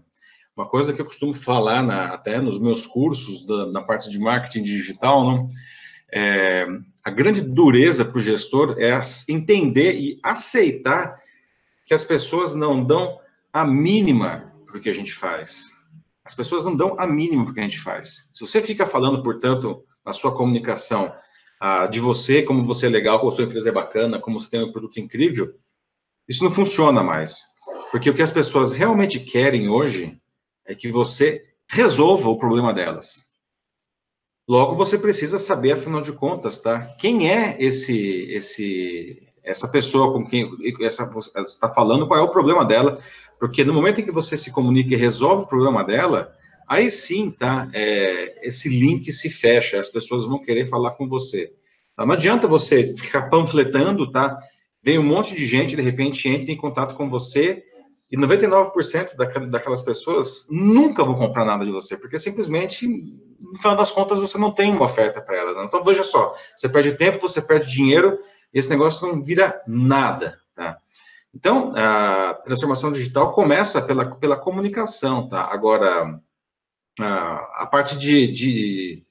Uma 0.55 0.69
coisa 0.69 0.93
que 0.93 1.01
eu 1.01 1.07
costumo 1.07 1.33
falar 1.33 1.83
na, 1.83 2.07
até 2.09 2.39
nos 2.39 2.59
meus 2.59 2.87
cursos, 2.87 3.47
da, 3.47 3.67
na 3.67 3.83
parte 3.83 4.11
de 4.11 4.19
marketing 4.19 4.63
digital, 4.63 5.25
não, 5.25 5.49
é, 6.13 6.67
a 7.05 7.11
grande 7.11 7.41
dureza 7.41 8.05
para 8.05 8.19
o 8.19 8.21
gestor 8.21 8.77
é 8.79 8.99
entender 9.29 9.95
e 9.95 10.21
aceitar 10.23 11.17
que 11.87 11.95
as 11.95 12.05
pessoas 12.05 12.55
não 12.55 12.85
dão 12.85 13.19
a 13.53 13.65
mínima 13.65 14.53
para 14.65 14.79
o 14.79 14.81
que 14.81 14.89
a 14.89 14.95
gente 14.95 15.13
faz. 15.13 15.71
As 16.25 16.35
pessoas 16.35 16.65
não 16.65 16.77
dão 16.77 16.95
a 16.99 17.07
mínima 17.07 17.45
para 17.45 17.51
o 17.51 17.55
que 17.55 17.61
a 17.61 17.65
gente 17.65 17.81
faz. 17.81 18.31
Se 18.33 18.47
você 18.47 18.63
fica 18.63 18.87
falando, 18.87 19.23
portanto, 19.23 19.85
na 20.05 20.13
sua 20.13 20.35
comunicação, 20.35 21.13
ah, 21.61 21.87
de 21.87 21.99
você, 21.99 22.43
como 22.43 22.65
você 22.65 22.87
é 22.87 22.91
legal, 22.91 23.19
como 23.19 23.33
sua 23.33 23.45
empresa 23.45 23.69
é 23.69 23.73
bacana, 23.73 24.21
como 24.21 24.39
você 24.39 24.51
tem 24.51 24.63
um 24.63 24.73
produto 24.73 24.99
incrível, 24.99 25.55
isso 26.29 26.45
não 26.45 26.51
funciona 26.51 27.03
mais. 27.03 27.43
Porque 27.91 28.09
o 28.09 28.15
que 28.15 28.23
as 28.23 28.31
pessoas 28.31 28.73
realmente 28.73 29.19
querem 29.21 29.69
hoje 29.69 30.21
é 30.65 30.75
que 30.75 30.91
você 30.91 31.45
resolva 31.69 32.29
o 32.29 32.39
problema 32.39 32.73
delas. 32.73 33.32
Logo, 34.49 34.75
você 34.75 34.99
precisa 34.99 35.39
saber, 35.39 35.73
afinal 35.73 36.01
de 36.01 36.13
contas, 36.13 36.61
tá? 36.61 36.81
Quem 36.99 37.31
é 37.31 37.57
esse, 37.61 38.27
esse, 38.31 39.23
essa 39.45 39.69
pessoa 39.69 40.13
com 40.13 40.27
quem 40.27 40.51
essa, 40.81 41.09
você 41.11 41.41
está 41.41 41.69
falando, 41.69 42.09
qual 42.09 42.19
é 42.19 42.23
o 42.23 42.31
problema 42.31 42.65
dela? 42.65 42.99
Porque 43.39 43.65
no 43.65 43.73
momento 43.73 44.01
em 44.01 44.05
que 44.05 44.13
você 44.13 44.37
se 44.37 44.53
comunica 44.53 44.95
e 44.95 44.97
resolve 44.97 45.45
o 45.45 45.49
problema 45.49 45.85
dela, 45.85 46.33
aí 46.69 46.91
sim, 46.91 47.31
tá? 47.31 47.69
É, 47.73 48.47
esse 48.47 48.69
link 48.69 49.11
se 49.13 49.31
fecha, 49.31 49.81
as 49.81 49.89
pessoas 49.89 50.25
vão 50.25 50.43
querer 50.43 50.67
falar 50.67 50.93
com 50.93 51.09
você. 51.09 51.53
Tá? 51.97 52.05
Não 52.05 52.15
adianta 52.15 52.49
você 52.49 52.87
ficar 52.95 53.23
panfletando, 53.31 54.11
tá? 54.11 54.37
Vem 54.83 54.99
um 54.99 55.05
monte 55.05 55.37
de 55.37 55.47
gente, 55.47 55.77
de 55.77 55.83
repente 55.83 56.29
entra 56.29 56.51
em 56.51 56.57
contato 56.57 56.97
com 56.97 57.09
você 57.09 57.63
e 58.13 58.17
99% 58.17 59.17
daquelas 59.49 59.81
pessoas 59.81 60.47
nunca 60.51 61.03
vão 61.03 61.15
comprar 61.15 61.47
nada 61.47 61.65
de 61.65 61.71
você, 61.71 61.97
porque 61.97 62.19
simplesmente, 62.19 62.87
no 62.87 63.57
final 63.57 63.75
das 63.75 63.91
contas, 63.91 64.19
você 64.19 64.37
não 64.37 64.53
tem 64.53 64.71
uma 64.71 64.85
oferta 64.85 65.23
para 65.23 65.35
ela. 65.35 65.55
Né? 65.55 65.65
Então, 65.65 65.83
veja 65.83 66.03
só, 66.03 66.35
você 66.55 66.69
perde 66.69 66.93
tempo, 66.93 67.19
você 67.19 67.41
perde 67.41 67.73
dinheiro, 67.73 68.19
e 68.53 68.59
esse 68.59 68.69
negócio 68.69 69.09
não 69.09 69.23
vira 69.23 69.63
nada, 69.67 70.39
tá? 70.55 70.77
Então, 71.35 71.73
a 71.75 72.35
transformação 72.45 72.93
digital 72.93 73.33
começa 73.33 73.81
pela, 73.81 74.15
pela 74.17 74.37
comunicação, 74.37 75.27
tá? 75.27 75.51
Agora, 75.51 76.21
a, 77.01 77.63
a 77.63 77.67
parte 77.67 77.97
de, 77.99 78.31
de, 78.31 79.03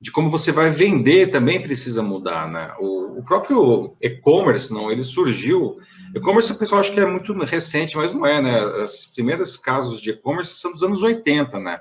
de, 0.00 0.10
como 0.10 0.28
você 0.28 0.50
vai 0.50 0.70
vender 0.70 1.30
também 1.30 1.62
precisa 1.62 2.02
mudar, 2.02 2.48
né? 2.48 2.74
O, 2.80 3.20
o 3.20 3.22
próprio 3.22 3.96
e-commerce, 4.00 4.74
não, 4.74 4.90
ele 4.90 5.04
surgiu... 5.04 5.78
E-commerce, 6.14 6.52
o 6.52 6.58
pessoal 6.58 6.80
acha 6.80 6.92
que 6.92 6.98
é 6.98 7.06
muito 7.06 7.32
recente, 7.44 7.96
mas 7.96 8.12
não 8.12 8.26
é, 8.26 8.42
né? 8.42 8.64
Os 8.82 9.06
primeiros 9.06 9.56
casos 9.56 10.00
de 10.00 10.10
e-commerce 10.10 10.54
são 10.54 10.72
dos 10.72 10.82
anos 10.82 11.02
80, 11.02 11.60
né? 11.60 11.78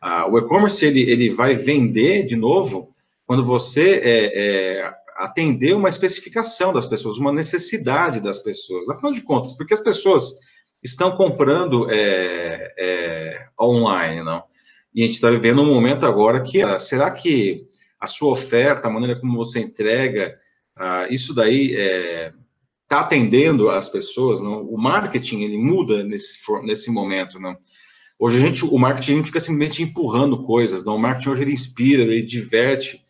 Ah, 0.00 0.26
o 0.30 0.38
e-commerce, 0.38 0.84
ele, 0.84 1.02
ele 1.02 1.30
vai 1.30 1.54
vender, 1.54 2.24
de 2.24 2.36
novo, 2.36 2.90
quando 3.26 3.44
você 3.44 4.00
é, 4.02 4.80
é, 4.80 4.94
atender 5.16 5.74
uma 5.74 5.88
especificação 5.88 6.72
das 6.72 6.86
pessoas, 6.86 7.18
uma 7.18 7.32
necessidade 7.32 8.20
das 8.20 8.38
pessoas. 8.38 8.88
Afinal 8.88 9.12
de 9.12 9.22
contas, 9.22 9.52
porque 9.52 9.74
as 9.74 9.80
pessoas 9.80 10.38
estão 10.82 11.10
comprando 11.12 11.90
é, 11.90 12.72
é, 12.78 13.46
online, 13.60 14.22
não? 14.22 14.44
E 14.94 15.02
a 15.02 15.06
gente 15.06 15.16
está 15.16 15.28
vivendo 15.28 15.60
um 15.60 15.66
momento 15.66 16.06
agora 16.06 16.42
que, 16.42 16.62
ah, 16.62 16.78
será 16.78 17.10
que 17.10 17.66
a 18.00 18.06
sua 18.06 18.32
oferta, 18.32 18.88
a 18.88 18.90
maneira 18.90 19.20
como 19.20 19.36
você 19.36 19.60
entrega, 19.60 20.38
ah, 20.74 21.06
isso 21.10 21.34
daí 21.34 21.74
está 22.86 22.96
é, 22.96 22.98
tá 22.98 23.00
atendendo 23.00 23.68
as 23.68 23.88
pessoas, 23.88 24.40
não? 24.40 24.62
O 24.62 24.78
marketing, 24.78 25.42
ele 25.42 25.58
muda 25.58 26.02
nesse, 26.04 26.38
nesse 26.62 26.90
momento, 26.90 27.38
não? 27.38 27.56
Hoje 28.18 28.38
a 28.38 28.40
gente, 28.40 28.64
o 28.64 28.78
marketing 28.78 29.22
fica 29.22 29.38
simplesmente 29.38 29.82
empurrando 29.82 30.42
coisas, 30.42 30.84
não? 30.84 30.96
O 30.96 30.98
marketing 30.98 31.28
hoje 31.28 31.42
ele 31.42 31.52
inspira, 31.52 32.02
ele 32.02 32.22
diverte, 32.22 33.04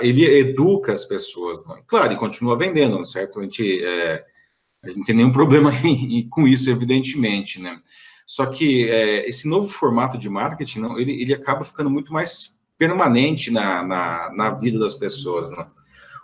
ele 0.00 0.24
educa 0.24 0.92
as 0.92 1.04
pessoas. 1.04 1.64
Não? 1.64 1.80
Claro, 1.86 2.12
e 2.12 2.16
continua 2.16 2.58
vendendo, 2.58 3.04
certo? 3.04 3.38
A 3.38 3.42
gente, 3.44 3.84
é, 3.84 4.24
a 4.82 4.88
gente 4.88 4.98
não 4.98 5.04
tem 5.04 5.14
nenhum 5.14 5.30
problema 5.32 5.72
em, 5.84 6.28
com 6.28 6.48
isso, 6.48 6.70
evidentemente, 6.70 7.60
né? 7.60 7.80
Só 8.26 8.46
que 8.46 8.88
é, 8.88 9.28
esse 9.28 9.48
novo 9.48 9.68
formato 9.68 10.16
de 10.16 10.28
marketing, 10.28 10.80
não, 10.80 10.98
ele, 10.98 11.20
ele 11.20 11.34
acaba 11.34 11.64
ficando 11.64 11.90
muito 11.90 12.12
mais 12.12 12.60
permanente 12.78 13.50
na, 13.50 13.82
na, 13.82 14.32
na 14.34 14.50
vida 14.50 14.78
das 14.78 14.94
pessoas, 14.94 15.50
né? 15.50 15.66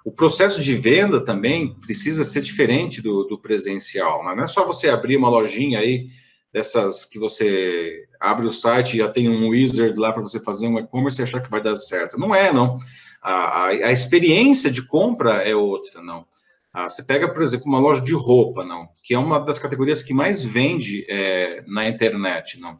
O 0.06 0.12
processo 0.12 0.62
de 0.62 0.72
venda 0.72 1.20
também 1.20 1.74
precisa 1.80 2.22
ser 2.22 2.40
diferente 2.40 3.02
do, 3.02 3.24
do 3.24 3.36
presencial, 3.36 4.24
né? 4.24 4.36
não 4.36 4.44
é 4.44 4.46
só 4.46 4.64
você 4.64 4.88
abrir 4.88 5.16
uma 5.16 5.28
lojinha 5.28 5.80
aí, 5.80 6.06
dessas 6.52 7.04
que 7.04 7.18
você 7.18 8.06
abre 8.20 8.46
o 8.46 8.52
site 8.52 8.94
e 8.94 8.98
já 8.98 9.08
tem 9.08 9.28
um 9.28 9.48
wizard 9.48 9.98
lá 9.98 10.12
para 10.12 10.22
você 10.22 10.38
fazer 10.38 10.68
um 10.68 10.78
e-commerce 10.78 11.20
e 11.20 11.24
achar 11.24 11.42
que 11.42 11.50
vai 11.50 11.60
dar 11.60 11.76
certo. 11.76 12.16
Não 12.16 12.32
é, 12.32 12.52
não 12.52 12.78
a, 13.20 13.32
a, 13.32 13.66
a 13.66 13.92
experiência 13.92 14.70
de 14.70 14.86
compra 14.86 15.42
é 15.42 15.56
outra, 15.56 16.00
não. 16.00 16.24
Ah, 16.72 16.88
você 16.88 17.02
pega, 17.02 17.32
por 17.32 17.42
exemplo, 17.42 17.66
uma 17.66 17.80
loja 17.80 18.00
de 18.00 18.14
roupa, 18.14 18.64
não, 18.64 18.88
que 19.02 19.12
é 19.12 19.18
uma 19.18 19.40
das 19.40 19.58
categorias 19.58 20.04
que 20.04 20.14
mais 20.14 20.40
vende 20.40 21.04
é, 21.08 21.64
na 21.66 21.88
internet, 21.88 22.60
não. 22.60 22.76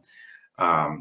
Ah, 0.57 0.97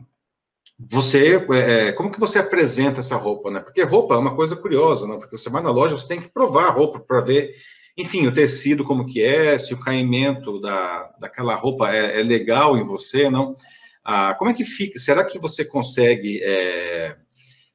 você, 0.78 1.46
é, 1.54 1.92
como 1.94 2.12
que 2.12 2.20
você 2.20 2.40
apresenta 2.40 3.00
essa 3.00 3.16
roupa, 3.16 3.50
né? 3.50 3.62
Porque 3.62 3.82
roupa 3.84 4.16
é 4.16 4.18
uma 4.18 4.36
coisa 4.36 4.56
curiosa, 4.56 5.08
não? 5.08 5.18
Porque 5.18 5.38
você 5.38 5.50
vai 5.50 5.64
na 5.64 5.72
loja, 5.72 5.98
você 5.98 6.08
tem 6.08 6.22
que 6.22 6.30
provar 6.30 6.66
a 6.66 6.72
roupa 6.72 7.00
para 7.00 7.22
ver, 7.22 7.56
enfim, 7.98 8.28
o 8.28 8.34
tecido 8.34 8.84
como 8.84 9.06
que 9.06 9.22
é, 9.24 9.58
se 9.58 9.74
o 9.74 9.80
caimento 9.80 10.60
da, 10.60 11.14
daquela 11.20 11.56
roupa 11.56 11.94
é, 11.94 12.20
é 12.20 12.24
legal 12.24 12.78
em 12.78 12.84
você, 12.84 13.30
não? 13.30 13.56
Ah, 14.04 14.36
como 14.38 14.52
é 14.52 14.54
que 14.54 14.66
fica? 14.66 15.00
Será 15.00 15.24
que 15.24 15.40
você 15.40 15.64
consegue 15.66 16.42
é, 16.44 17.16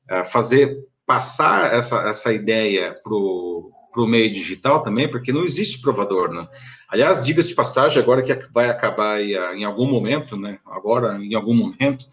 é 0.09 0.25
fazer 0.25 0.79
passar 1.07 1.75
essa, 1.75 2.09
essa 2.09 2.33
ideia 2.33 2.95
para 3.03 3.13
o 3.15 4.07
meio 4.07 4.31
digital 4.31 4.83
também, 4.83 5.11
porque 5.11 5.33
não 5.33 5.43
existe 5.43 5.81
provador, 5.81 6.31
né? 6.31 6.47
Aliás, 6.89 7.25
diga 7.25 7.43
de 7.43 7.55
passagem, 7.55 8.01
agora 8.01 8.23
que 8.23 8.33
vai 8.53 8.69
acabar 8.69 9.17
ah, 9.17 9.57
em 9.57 9.65
algum 9.65 9.87
momento, 9.91 10.37
né? 10.37 10.59
Agora, 10.67 11.17
em 11.17 11.35
algum 11.35 11.55
momento, 11.55 12.05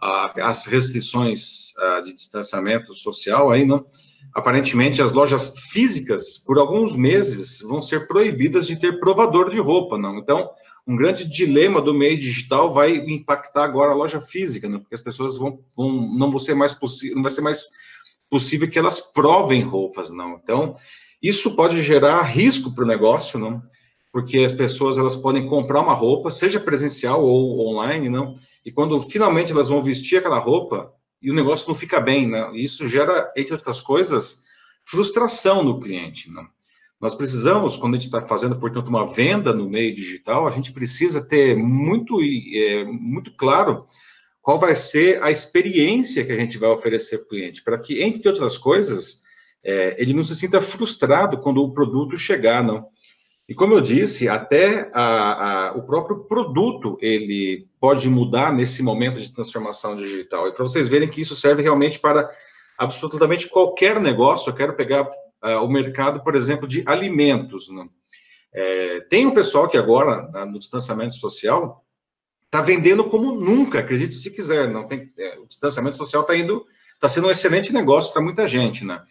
as 0.00 0.66
restrições 0.66 1.72
de 2.04 2.14
distanciamento 2.14 2.92
social 2.94 3.50
aí, 3.50 3.64
não? 3.64 3.86
Aparentemente, 4.34 5.00
as 5.00 5.12
lojas 5.12 5.54
físicas, 5.70 6.36
por 6.36 6.58
alguns 6.58 6.94
meses, 6.94 7.62
vão 7.62 7.80
ser 7.80 8.06
proibidas 8.06 8.66
de 8.66 8.76
ter 8.78 9.00
provador 9.00 9.48
de 9.48 9.58
roupa, 9.58 9.96
não? 9.96 10.18
Então, 10.18 10.50
um 10.86 10.94
grande 10.94 11.28
dilema 11.28 11.80
do 11.80 11.94
meio 11.94 12.18
digital 12.18 12.72
vai 12.72 12.96
impactar 12.96 13.64
agora 13.64 13.92
a 13.92 13.94
loja 13.96 14.20
física, 14.20 14.68
né? 14.68 14.78
Porque 14.78 14.94
as 14.94 15.00
pessoas 15.00 15.38
vão, 15.38 15.58
vão 15.74 15.90
não 16.16 16.30
vão 16.30 16.38
ser 16.38 16.54
mais 16.54 16.72
possível, 16.72 17.16
não 17.16 17.22
vai 17.22 17.32
ser 17.32 17.40
mais 17.40 17.64
possível 18.28 18.68
que 18.68 18.78
elas 18.78 19.00
provem 19.00 19.62
roupas, 19.62 20.10
não. 20.10 20.38
Então, 20.42 20.76
isso 21.22 21.56
pode 21.56 21.82
gerar 21.82 22.22
risco 22.22 22.74
para 22.74 22.84
o 22.84 22.86
negócio, 22.86 23.38
não? 23.38 23.62
Porque 24.12 24.40
as 24.40 24.52
pessoas 24.52 24.98
elas 24.98 25.16
podem 25.16 25.46
comprar 25.48 25.80
uma 25.80 25.94
roupa, 25.94 26.30
seja 26.30 26.60
presencial 26.60 27.24
ou 27.24 27.66
online, 27.68 28.10
não? 28.10 28.28
E 28.66 28.72
quando 28.72 29.00
finalmente 29.00 29.52
elas 29.52 29.68
vão 29.68 29.80
vestir 29.80 30.18
aquela 30.18 30.40
roupa 30.40 30.92
e 31.22 31.30
o 31.30 31.34
negócio 31.34 31.68
não 31.68 31.74
fica 31.74 32.00
bem, 32.00 32.28
não? 32.28 32.52
Isso 32.52 32.88
gera, 32.88 33.32
entre 33.36 33.52
outras 33.52 33.80
coisas, 33.80 34.44
frustração 34.84 35.62
no 35.62 35.78
cliente, 35.78 36.28
não? 36.32 36.44
Nós 37.00 37.14
precisamos, 37.14 37.76
quando 37.76 37.94
a 37.94 37.96
gente 37.96 38.06
está 38.06 38.22
fazendo, 38.22 38.58
portanto, 38.58 38.88
uma 38.88 39.06
venda 39.06 39.52
no 39.52 39.70
meio 39.70 39.94
digital, 39.94 40.48
a 40.48 40.50
gente 40.50 40.72
precisa 40.72 41.24
ter 41.24 41.54
muito, 41.56 42.20
é, 42.20 42.84
muito 42.84 43.32
claro 43.36 43.86
qual 44.42 44.58
vai 44.58 44.74
ser 44.74 45.22
a 45.22 45.30
experiência 45.30 46.24
que 46.24 46.32
a 46.32 46.36
gente 46.36 46.58
vai 46.58 46.70
oferecer 46.70 47.18
para 47.18 47.24
o 47.24 47.28
cliente, 47.28 47.62
para 47.62 47.78
que, 47.78 48.02
entre 48.02 48.28
outras 48.28 48.58
coisas, 48.58 49.22
é, 49.62 49.94
ele 50.02 50.12
não 50.12 50.24
se 50.24 50.34
sinta 50.34 50.60
frustrado 50.60 51.38
quando 51.38 51.62
o 51.62 51.72
produto 51.72 52.16
chegar, 52.16 52.64
não. 52.64 52.86
E 53.48 53.54
como 53.54 53.74
eu 53.74 53.80
disse, 53.80 54.28
até 54.28 54.90
a, 54.92 55.68
a, 55.68 55.72
o 55.76 55.82
próprio 55.82 56.24
produto 56.24 56.98
ele 57.00 57.68
pode 57.78 58.08
mudar 58.08 58.52
nesse 58.52 58.82
momento 58.82 59.20
de 59.20 59.32
transformação 59.32 59.94
digital. 59.94 60.48
E 60.48 60.52
para 60.52 60.64
vocês 60.64 60.88
verem 60.88 61.08
que 61.08 61.20
isso 61.20 61.36
serve 61.36 61.62
realmente 61.62 62.00
para 62.00 62.28
absolutamente 62.76 63.48
qualquer 63.48 64.00
negócio, 64.00 64.50
eu 64.50 64.54
quero 64.54 64.74
pegar 64.74 65.02
uh, 65.02 65.62
o 65.62 65.68
mercado, 65.68 66.22
por 66.24 66.34
exemplo, 66.34 66.66
de 66.66 66.82
alimentos. 66.86 67.68
Né? 67.70 67.88
É, 68.52 69.00
tem 69.08 69.26
um 69.26 69.34
pessoal 69.34 69.68
que 69.68 69.76
agora, 69.76 70.46
no 70.46 70.58
distanciamento 70.58 71.14
social, 71.14 71.84
está 72.46 72.60
vendendo 72.60 73.04
como 73.04 73.32
nunca, 73.32 73.78
acredite 73.78 74.14
se 74.14 74.34
quiser. 74.34 74.68
Não 74.68 74.88
tem, 74.88 75.12
é, 75.18 75.38
o 75.38 75.46
distanciamento 75.46 75.96
social 75.96 76.22
está 76.22 76.36
indo, 76.36 76.66
está 76.94 77.08
sendo 77.08 77.28
um 77.28 77.30
excelente 77.30 77.72
negócio 77.72 78.12
para 78.12 78.22
muita 78.22 78.46
gente, 78.48 78.84
né? 78.84 79.02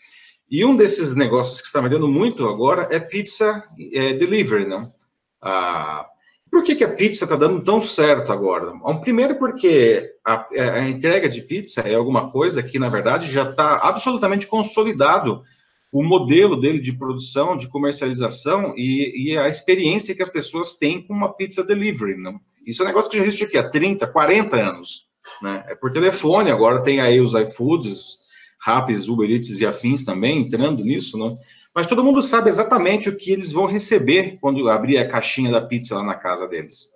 E 0.50 0.64
um 0.64 0.76
desses 0.76 1.16
negócios 1.16 1.60
que 1.60 1.68
está 1.68 1.82
vendendo 1.82 2.08
muito 2.08 2.48
agora 2.48 2.88
é 2.92 3.00
pizza 3.00 3.64
é, 3.94 4.14
delivery, 4.14 4.68
não? 4.68 4.94
Ah, 5.42 6.08
por 6.52 6.64
que, 6.64 6.76
que 6.76 6.84
a 6.84 6.94
pizza 6.94 7.26
está 7.26 7.36
dando 7.36 7.64
tão 7.64 7.82
certo 7.82 8.32
agora? 8.32 8.72
Bom, 8.72 9.02
primeiro 9.02 9.38
porque 9.38 10.12
a, 10.24 10.48
a, 10.54 10.88
entrega 10.88 11.28
de 11.28 11.42
pizza 11.42 11.82
é 11.82 11.96
alguma 11.96 12.32
coisa 12.32 12.64
que, 12.64 12.80
na 12.80 12.88
verdade, 12.88 13.32
já 13.32 13.50
está 13.50 13.76
absolutamente 13.78 14.48
consolidado 14.48 15.44
o 15.92 16.04
modelo 16.04 16.60
dele 16.60 16.80
de 16.80 16.94
produção, 16.94 17.58
de 17.58 17.68
comercialização 17.68 18.74
e, 18.76 19.32
e, 19.32 19.38
a 19.38 19.48
experiência 19.48 20.14
que 20.14 20.22
as 20.22 20.30
pessoas 20.30 20.76
têm 20.76 21.02
com 21.02 21.14
uma 21.14 21.34
pizza 21.34 21.64
delivery. 21.64 22.18
Não? 22.18 22.40
Isso 22.66 22.82
é 22.82 22.86
um 22.86 22.88
negócio 22.88 23.10
que 23.10 23.18
já 23.18 23.24
existe 23.24 23.46
aqui 23.46 23.58
há 23.58 23.70
30, 23.70 24.08
40 24.08 24.56
anos. 24.58 25.10
Né? 25.42 25.64
É 25.70 25.76
por 25.76 25.92
telefone, 25.92 26.52
agora 26.52 26.84
tem 26.84 27.00
aí 27.00 27.20
os 27.20 27.34
iFoods, 27.34 28.25
Rapids, 28.62 29.08
Uber 29.08 29.30
Eats 29.30 29.60
e 29.60 29.66
afins 29.66 30.04
também 30.04 30.40
entrando 30.40 30.84
nisso, 30.84 31.18
não? 31.18 31.38
mas 31.76 31.88
todo 31.88 32.04
mundo 32.04 32.22
sabe 32.22 32.50
exatamente 32.50 33.10
o 33.10 33.18
que 33.18 33.32
eles 33.32 33.52
vão 33.52 33.66
receber 33.66 34.38
quando 34.40 34.70
abrir 34.70 34.98
a 34.98 35.08
caixinha 35.08 35.52
da 35.52 35.62
pizza 35.62 35.96
lá 35.96 36.04
na 36.04 36.16
casa 36.16 36.48
deles. 36.48 36.96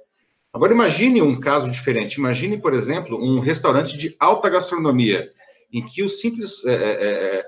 Agora 0.54 0.74
imagine 0.74 1.22
um 1.22 1.40
caso 1.40 1.70
diferente. 1.70 2.16
Imagine, 2.16 2.58
por 2.58 2.74
exemplo, 2.74 3.22
um 3.22 3.40
restaurante 3.40 3.98
de 3.98 4.16
alta 4.20 4.50
gastronomia 4.50 5.28
em 5.72 5.86
que 5.86 6.02
o 6.02 6.10
simples 6.10 6.66
é 6.66 6.74
é, 6.74 6.76
é, 6.76 6.88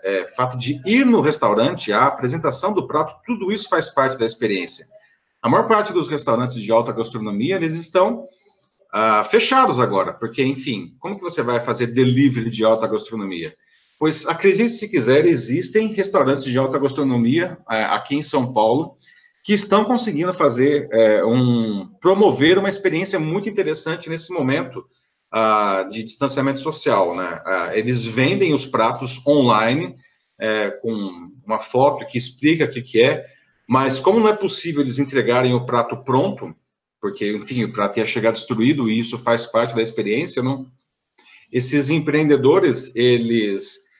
é, 0.04 0.22
é, 0.22 0.28
fato 0.28 0.58
de 0.58 0.80
ir 0.86 1.06
no 1.06 1.22
restaurante, 1.22 1.92
a 1.92 2.06
apresentação 2.06 2.74
do 2.74 2.86
prato, 2.86 3.16
tudo 3.26 3.52
isso 3.52 3.68
faz 3.68 3.90
parte 3.90 4.18
da 4.18 4.26
experiência. 4.26 4.86
A 5.42 5.50
maior 5.50 5.68
parte 5.68 5.92
dos 5.92 6.08
restaurantes 6.08 6.62
de 6.62 6.72
alta 6.72 6.92
gastronomia, 6.92 7.56
eles 7.56 7.74
estão 7.74 8.26
ah, 8.94 9.24
fechados 9.24 9.80
agora, 9.80 10.14
porque, 10.14 10.44
enfim, 10.44 10.96
como 11.00 11.16
que 11.16 11.24
você 11.24 11.42
vai 11.42 11.60
fazer 11.60 11.88
delivery 11.88 12.50
de 12.52 12.64
alta 12.64 12.86
gastronomia? 12.86 13.56
Pois, 14.02 14.26
acredite 14.26 14.72
se 14.72 14.90
quiser, 14.90 15.28
existem 15.28 15.94
restaurantes 15.94 16.46
de 16.46 16.58
alta 16.58 16.80
gastronomia 16.80 17.56
é, 17.70 17.84
aqui 17.84 18.16
em 18.16 18.24
São 18.24 18.52
Paulo 18.52 18.98
que 19.44 19.54
estão 19.54 19.86
conseguindo 19.86 20.34
fazer 20.34 20.90
um 21.24 21.88
promover 22.02 22.58
uma 22.58 22.68
experiência 22.68 23.20
muito 23.20 23.48
interessante 23.48 24.10
nesse 24.10 24.34
momento 24.34 24.84
ah, 25.32 25.88
de 25.92 26.02
distanciamento 26.02 26.60
social, 26.60 27.16
né? 27.16 27.42
Ah, 27.46 27.70
eles 27.76 28.04
vendem 28.04 28.56
os 28.56 28.66
pratos 28.66 29.24
online 29.28 29.96
é, 30.40 30.72
com 30.72 31.30
uma 31.46 31.60
foto 31.60 32.04
que 32.08 32.18
explica 32.18 32.66
o 32.66 32.70
que, 32.72 32.82
que 32.82 33.04
é, 33.04 33.24
mas 33.70 34.00
como 34.00 34.20
não 34.20 34.30
é 34.30 34.36
possível 34.36 34.82
eles 34.82 34.98
entregarem 34.98 35.54
o 35.54 35.64
prato 35.64 36.04
pronto, 36.04 36.56
porque, 37.00 37.34
enfim, 37.34 37.66
o 37.66 37.72
prato 37.72 38.00
ia 38.00 38.06
chegar 38.08 38.32
destruído 38.32 38.90
e 38.90 38.98
isso 38.98 39.16
faz 39.20 39.46
parte 39.46 39.76
da 39.76 39.82
experiência, 39.84 40.42
não? 40.42 40.66
Esses 41.52 41.92
empreendedores, 41.92 42.96
eles 42.96 43.91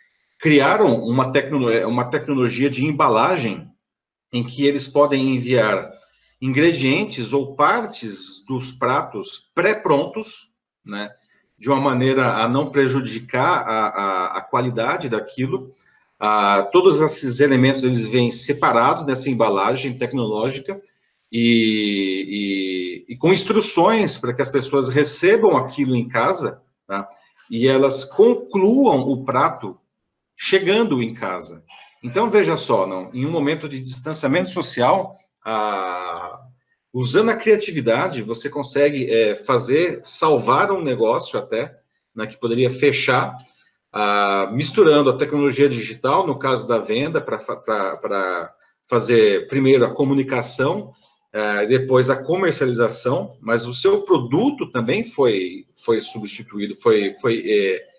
criaram 0.42 0.96
uma, 1.06 1.32
tecno 1.32 1.70
uma 1.88 2.06
tecnologia 2.06 2.68
de 2.68 2.84
embalagem 2.84 3.70
em 4.34 4.44
que 4.44 4.66
eles 4.66 4.88
podem 4.88 5.36
enviar 5.36 5.92
ingredientes 6.42 7.32
ou 7.32 7.56
partes 7.56 8.44
dos 8.48 8.72
pratos 8.72 9.52
pré-prontos, 9.54 10.52
né, 10.84 11.12
de 11.60 11.70
uma 11.70 11.80
maneira 11.80 12.38
a 12.38 12.50
não 12.50 12.72
prejudicar 12.72 13.68
a, 13.68 13.88
a, 13.88 14.38
a 14.38 14.42
qualidade 14.42 15.08
daquilo. 15.08 15.72
Ah, 16.20 16.68
todos 16.72 17.00
esses 17.02 17.40
elementos 17.40 17.84
eles 17.84 18.04
vêm 18.06 18.32
separados 18.32 19.04
dessa 19.04 19.30
embalagem 19.30 19.96
tecnológica 19.96 20.80
e, 21.32 23.06
e, 23.08 23.14
e 23.14 23.18
com 23.18 23.32
instruções 23.32 24.18
para 24.18 24.34
que 24.34 24.42
as 24.42 24.50
pessoas 24.50 24.90
recebam 24.90 25.56
aquilo 25.56 25.96
em 25.96 26.08
casa 26.08 26.64
tá? 26.88 27.08
e 27.50 27.68
elas 27.68 28.06
concluam 28.06 29.02
o 29.02 29.24
prato 29.24 29.81
chegando 30.44 31.04
em 31.04 31.14
casa. 31.14 31.64
Então, 32.04 32.32
veja 32.32 32.58
só, 32.58 32.88
não, 32.88 33.12
em 33.14 33.28
um 33.28 33.30
momento 33.30 33.70
de 33.70 33.80
distanciamento 33.80 34.50
social, 34.50 35.16
a, 35.46 36.40
usando 36.92 37.30
a 37.30 37.36
criatividade, 37.36 38.24
você 38.24 38.50
consegue 38.50 39.08
é, 39.08 39.36
fazer, 39.36 40.02
salvar 40.04 40.72
um 40.72 40.82
negócio 40.82 41.38
até, 41.38 41.78
né, 42.16 42.26
que 42.26 42.40
poderia 42.40 42.72
fechar, 42.72 43.38
a, 43.94 44.50
misturando 44.52 45.12
a 45.12 45.18
tecnologia 45.18 45.70
digital, 45.70 46.26
no 46.26 46.40
caso 46.40 46.68
da 46.68 46.80
venda, 46.80 47.22
para 47.22 48.52
fazer 48.90 49.46
primeiro 49.46 49.86
a 49.86 49.94
comunicação, 49.94 50.92
é, 51.32 51.68
depois 51.68 52.10
a 52.10 52.24
comercialização, 52.24 53.38
mas 53.40 53.68
o 53.68 53.76
seu 53.76 54.02
produto 54.02 54.72
também 54.72 55.04
foi, 55.04 55.68
foi 55.76 56.02
substituído, 56.02 56.74
foi, 56.76 57.14
foi 57.22 57.44
é, 57.46 57.91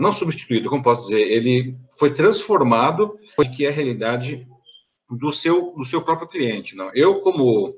não 0.00 0.12
substituído, 0.12 0.68
como 0.68 0.82
posso 0.82 1.08
dizer, 1.08 1.20
ele 1.20 1.76
foi 1.98 2.12
transformado, 2.12 3.16
que 3.54 3.64
é 3.64 3.68
a 3.68 3.72
realidade 3.72 4.46
do 5.10 5.32
seu, 5.32 5.72
do 5.76 5.84
seu 5.84 6.02
próprio 6.02 6.28
cliente. 6.28 6.76
Não? 6.76 6.90
Eu, 6.94 7.20
como, 7.20 7.74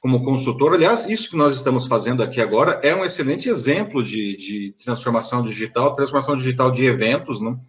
como 0.00 0.24
consultor, 0.24 0.74
aliás, 0.74 1.08
isso 1.08 1.30
que 1.30 1.36
nós 1.36 1.54
estamos 1.54 1.86
fazendo 1.86 2.22
aqui 2.22 2.40
agora 2.40 2.80
é 2.82 2.94
um 2.94 3.04
excelente 3.04 3.48
exemplo 3.48 4.02
de, 4.02 4.36
de 4.36 4.74
transformação 4.84 5.42
digital, 5.42 5.94
transformação 5.94 6.36
digital 6.36 6.70
de 6.70 6.84
eventos. 6.84 7.40
Não? 7.40 7.60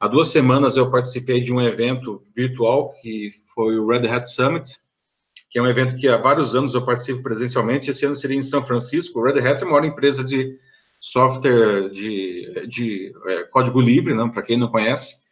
Há 0.00 0.08
duas 0.08 0.28
semanas 0.28 0.76
eu 0.76 0.90
participei 0.90 1.40
de 1.40 1.52
um 1.52 1.60
evento 1.60 2.22
virtual 2.34 2.92
que 3.00 3.30
foi 3.54 3.78
o 3.78 3.86
Red 3.86 4.08
Hat 4.08 4.24
Summit, 4.28 4.76
que 5.50 5.58
é 5.58 5.62
um 5.62 5.66
evento 5.66 5.96
que 5.96 6.08
há 6.08 6.16
vários 6.16 6.54
anos 6.54 6.74
eu 6.74 6.84
participo 6.84 7.22
presencialmente. 7.22 7.90
Esse 7.90 8.04
ano 8.04 8.16
seria 8.16 8.36
em 8.36 8.42
São 8.42 8.62
Francisco. 8.62 9.20
O 9.20 9.24
Red 9.24 9.38
Hat 9.38 9.62
é 9.62 9.66
a 9.66 9.70
maior 9.70 9.84
empresa 9.84 10.24
de 10.24 10.58
software 11.04 11.90
de, 11.90 12.66
de 12.66 13.12
é, 13.26 13.42
código 13.44 13.78
livre, 13.78 14.14
né, 14.14 14.30
para 14.32 14.42
quem 14.42 14.56
não 14.56 14.70
conhece. 14.70 15.24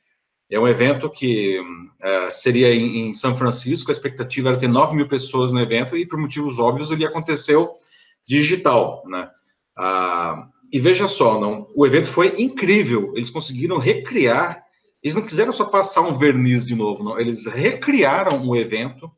É 0.50 0.60
um 0.60 0.68
evento 0.68 1.08
que 1.08 1.58
é, 1.98 2.30
seria 2.30 2.74
em, 2.74 3.08
em, 3.08 3.14
São 3.14 3.34
Francisco, 3.34 3.90
a 3.90 3.92
expectativa 3.92 4.50
era 4.50 4.58
ter 4.58 4.68
9 4.68 4.94
mil 4.94 5.08
pessoas 5.08 5.50
no 5.50 5.58
evento, 5.58 5.96
e 5.96 6.06
por 6.06 6.18
motivos 6.18 6.58
óbvios 6.58 6.90
ele 6.90 7.06
aconteceu 7.06 7.70
digital, 8.26 9.02
né? 9.06 9.30
Ah, 9.74 10.46
e 10.70 10.78
veja 10.78 11.08
só, 11.08 11.40
não, 11.40 11.66
o 11.74 11.86
evento 11.86 12.08
foi 12.08 12.34
incrível, 12.38 13.10
eles 13.16 13.30
conseguiram 13.30 13.78
recriar, 13.78 14.62
eles 15.02 15.16
não 15.16 15.22
quiseram 15.22 15.52
só 15.52 15.64
passar 15.64 16.02
um 16.02 16.18
verniz 16.18 16.66
de 16.66 16.74
novo, 16.74 17.02
não, 17.02 17.18
eles 17.18 17.46
recriaram 17.46 18.46
o 18.46 18.54
evento 18.54 19.10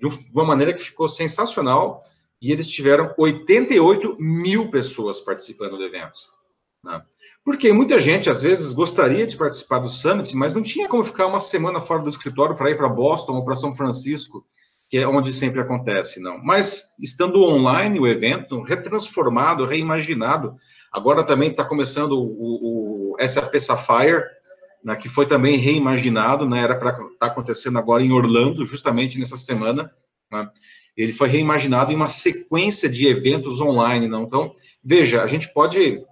de 0.00 0.08
uma 0.34 0.44
maneira 0.44 0.72
que 0.72 0.82
ficou 0.82 1.08
sensacional, 1.08 2.02
e 2.42 2.50
eles 2.50 2.66
tiveram 2.66 3.14
88 3.16 4.16
mil 4.18 4.68
pessoas 4.68 5.20
participando 5.20 5.76
do 5.76 5.84
evento. 5.84 6.18
Né? 6.84 7.00
Porque 7.44 7.72
muita 7.72 8.00
gente, 8.00 8.28
às 8.28 8.42
vezes, 8.42 8.72
gostaria 8.72 9.28
de 9.28 9.36
participar 9.36 9.78
do 9.78 9.88
Summit, 9.88 10.36
mas 10.36 10.52
não 10.52 10.62
tinha 10.62 10.88
como 10.88 11.04
ficar 11.04 11.26
uma 11.26 11.38
semana 11.38 11.80
fora 11.80 12.02
do 12.02 12.08
escritório 12.08 12.56
para 12.56 12.68
ir 12.68 12.76
para 12.76 12.88
Boston 12.88 13.34
ou 13.34 13.44
para 13.44 13.54
São 13.54 13.72
Francisco, 13.72 14.44
que 14.88 14.98
é 14.98 15.06
onde 15.06 15.32
sempre 15.32 15.60
acontece, 15.60 16.20
não. 16.20 16.36
Mas, 16.38 16.96
estando 17.00 17.42
online 17.42 18.00
o 18.00 18.08
evento, 18.08 18.60
retransformado, 18.60 19.64
reimaginado, 19.64 20.56
agora 20.92 21.24
também 21.24 21.50
está 21.50 21.64
começando 21.64 22.12
o, 22.12 23.14
o, 23.14 23.26
SAP 23.26 23.54
Sapphire, 23.60 24.24
né, 24.84 24.96
que 24.96 25.08
foi 25.08 25.26
também 25.26 25.56
reimaginado, 25.58 26.48
né, 26.48 26.60
era 26.60 26.76
para 26.76 26.90
estar 26.90 27.08
tá 27.20 27.26
acontecendo 27.26 27.78
agora 27.78 28.02
em 28.02 28.12
Orlando, 28.12 28.66
justamente 28.66 29.18
nessa 29.18 29.36
semana, 29.36 29.90
né, 30.30 30.50
ele 30.96 31.12
foi 31.12 31.28
reimaginado 31.28 31.92
em 31.92 31.96
uma 31.96 32.06
sequência 32.06 32.88
de 32.88 33.06
eventos 33.06 33.60
online, 33.60 34.08
não? 34.08 34.24
Então, 34.24 34.52
veja, 34.84 35.22
a 35.22 35.26
gente 35.26 35.52
pode 35.52 36.02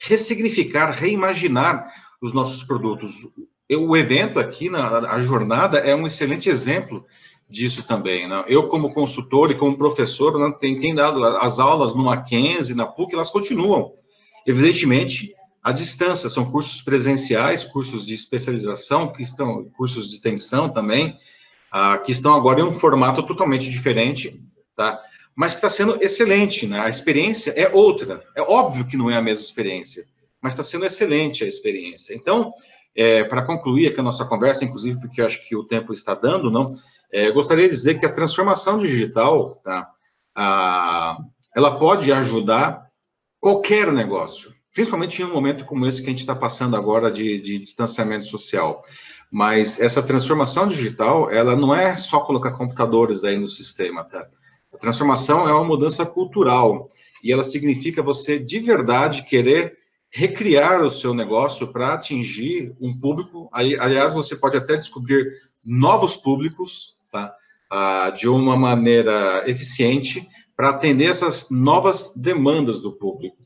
ressignificar, 0.00 0.90
reimaginar 0.90 1.88
os 2.20 2.32
nossos 2.32 2.64
produtos. 2.64 3.26
O 3.70 3.96
evento 3.96 4.40
aqui, 4.40 4.70
na, 4.70 5.12
a 5.12 5.20
jornada, 5.20 5.78
é 5.78 5.94
um 5.94 6.06
excelente 6.06 6.48
exemplo 6.48 7.04
disso 7.48 7.86
também. 7.86 8.28
Né? 8.28 8.44
Eu, 8.48 8.68
como 8.68 8.92
consultor 8.92 9.50
e 9.50 9.56
como 9.56 9.76
professor, 9.76 10.38
né, 10.38 10.54
tenho, 10.60 10.78
tenho 10.80 10.96
dado 10.96 11.24
as 11.24 11.58
aulas 11.58 11.94
no 11.94 12.04
Mackenzie, 12.04 12.74
na 12.74 12.86
PUC, 12.86 13.14
elas 13.14 13.30
continuam. 13.30 13.92
Evidentemente, 14.46 15.34
à 15.62 15.72
distância, 15.72 16.28
são 16.28 16.50
cursos 16.50 16.80
presenciais, 16.80 17.64
cursos 17.64 18.06
de 18.06 18.14
especialização, 18.14 19.12
que 19.12 19.22
estão, 19.22 19.64
cursos 19.76 20.08
de 20.08 20.14
extensão 20.14 20.68
também, 20.68 21.18
ah, 21.70 21.98
que 21.98 22.12
estão 22.12 22.34
agora 22.34 22.60
em 22.60 22.64
um 22.64 22.72
formato 22.72 23.22
totalmente 23.22 23.68
diferente, 23.68 24.42
tá? 24.76 25.00
Mas 25.34 25.52
que 25.52 25.58
está 25.58 25.70
sendo 25.70 26.02
excelente, 26.02 26.66
né? 26.66 26.80
A 26.80 26.88
experiência 26.88 27.52
é 27.52 27.68
outra. 27.72 28.24
É 28.36 28.42
óbvio 28.42 28.86
que 28.86 28.96
não 28.96 29.10
é 29.10 29.16
a 29.16 29.22
mesma 29.22 29.44
experiência, 29.44 30.04
mas 30.40 30.54
está 30.54 30.62
sendo 30.62 30.84
excelente 30.84 31.44
a 31.44 31.46
experiência. 31.46 32.14
Então, 32.14 32.52
é, 32.94 33.22
para 33.22 33.44
concluir 33.44 33.88
aqui 33.88 34.00
a 34.00 34.02
nossa 34.02 34.24
conversa, 34.24 34.64
inclusive 34.64 35.00
porque 35.00 35.20
eu 35.20 35.26
acho 35.26 35.46
que 35.46 35.54
o 35.54 35.64
tempo 35.64 35.92
está 35.92 36.14
dando, 36.14 36.50
não? 36.50 36.74
É, 37.12 37.30
gostaria 37.30 37.68
de 37.68 37.74
dizer 37.74 37.98
que 37.98 38.04
a 38.04 38.12
transformação 38.12 38.78
digital, 38.78 39.54
tá? 39.62 39.88
Ah, 40.34 41.16
ela 41.54 41.78
pode 41.78 42.12
ajudar 42.12 42.86
qualquer 43.40 43.92
negócio, 43.92 44.52
principalmente 44.74 45.22
em 45.22 45.24
um 45.24 45.32
momento 45.32 45.64
como 45.64 45.86
esse 45.86 46.02
que 46.02 46.06
a 46.08 46.10
gente 46.10 46.20
está 46.20 46.34
passando 46.34 46.76
agora 46.76 47.10
de, 47.10 47.40
de 47.40 47.58
distanciamento 47.58 48.24
social. 48.24 48.82
Mas 49.30 49.80
essa 49.80 50.02
transformação 50.02 50.66
digital, 50.66 51.30
ela 51.30 51.54
não 51.54 51.74
é 51.74 51.96
só 51.96 52.20
colocar 52.20 52.52
computadores 52.52 53.24
aí 53.24 53.36
no 53.36 53.46
sistema, 53.46 54.04
tá? 54.04 54.26
A 54.72 54.78
transformação 54.78 55.48
é 55.48 55.52
uma 55.52 55.64
mudança 55.64 56.06
cultural 56.06 56.88
e 57.22 57.32
ela 57.32 57.42
significa 57.42 58.02
você 58.02 58.38
de 58.38 58.60
verdade 58.60 59.24
querer 59.24 59.76
recriar 60.10 60.80
o 60.80 60.90
seu 60.90 61.12
negócio 61.12 61.70
para 61.72 61.94
atingir 61.94 62.74
um 62.80 62.98
público. 62.98 63.48
Aliás, 63.52 64.12
você 64.12 64.36
pode 64.36 64.56
até 64.56 64.76
descobrir 64.76 65.30
novos 65.64 66.16
públicos, 66.16 66.96
tá? 67.10 67.34
Ah, 67.70 68.10
de 68.10 68.26
uma 68.26 68.56
maneira 68.56 69.44
eficiente 69.46 70.26
para 70.56 70.70
atender 70.70 71.04
essas 71.04 71.50
novas 71.50 72.14
demandas 72.16 72.80
do 72.80 72.92
público. 72.92 73.36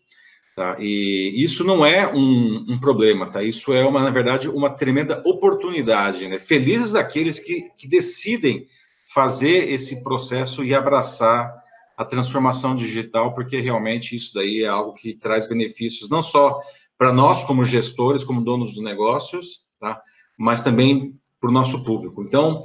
Tá? 0.55 0.77
E 0.79 1.33
isso 1.43 1.65
não 1.65 1.85
é 1.85 2.07
um, 2.13 2.67
um, 2.69 2.79
problema, 2.79 3.31
tá? 3.31 3.43
Isso 3.43 3.73
é, 3.73 3.87
uma, 3.87 4.03
na 4.03 4.11
verdade, 4.11 4.51
uma 4.51 4.69
tremenda 4.69 5.23
oportunidade. 5.25 6.29
Né? 6.29 6.39
Felizes 6.39 6.95
aqueles 6.95 7.41
que, 7.41 7.71
que 7.77 7.89
decidem 7.89 8.67
fazer 9.15 9.71
esse 9.71 10.03
processo 10.03 10.63
e 10.63 10.75
abraçar 10.75 11.55
a 11.97 12.05
transformação 12.05 12.77
digital, 12.77 13.33
porque 13.33 13.61
realmente 13.61 14.15
isso 14.15 14.35
daí 14.35 14.63
é 14.63 14.69
algo 14.69 14.93
que 14.95 15.15
traz 15.15 15.49
benefícios 15.49 16.11
não 16.11 16.21
só 16.21 16.61
para 16.99 17.13
nós 17.13 17.45
como 17.45 17.65
gestores, 17.65 18.23
como 18.23 18.45
donos 18.45 18.75
dos 18.75 18.85
negócios, 18.85 19.63
tá? 19.81 20.03
Mas 20.39 20.63
também 20.63 21.19
para 21.41 21.51
o 21.51 21.53
nosso 21.53 21.83
público. 21.83 22.23
Então, 22.23 22.63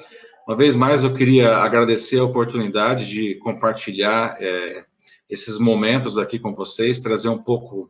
uma 0.48 0.56
vez 0.56 0.76
mais, 0.76 1.04
eu 1.04 1.14
queria 1.14 1.58
agradecer 1.58 2.20
a 2.20 2.24
oportunidade 2.24 3.10
de 3.10 3.36
compartilhar 3.36 4.38
é, 4.40 4.86
esses 5.30 5.60
momentos 5.60 6.18
aqui 6.18 6.40
com 6.40 6.54
vocês, 6.54 7.00
trazer 7.00 7.30
um 7.30 7.38
pouco 7.38 7.90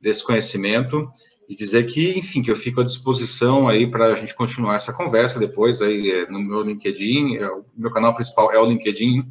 desse 0.00 0.24
conhecimento 0.24 1.08
e 1.48 1.54
dizer 1.54 1.86
que, 1.86 2.18
enfim, 2.18 2.42
que 2.42 2.50
eu 2.50 2.56
fico 2.56 2.80
à 2.80 2.84
disposição 2.84 3.68
aí 3.68 3.90
para 3.90 4.06
a 4.06 4.14
gente 4.14 4.34
continuar 4.34 4.76
essa 4.76 4.92
conversa 4.92 5.40
depois 5.40 5.80
aí 5.80 6.10
é, 6.10 6.30
no 6.30 6.40
meu 6.40 6.62
LinkedIn, 6.62 7.36
é, 7.36 7.48
o 7.50 7.64
meu 7.76 7.90
canal 7.90 8.14
principal 8.14 8.52
é 8.52 8.58
o 8.58 8.66
LinkedIn 8.66 9.24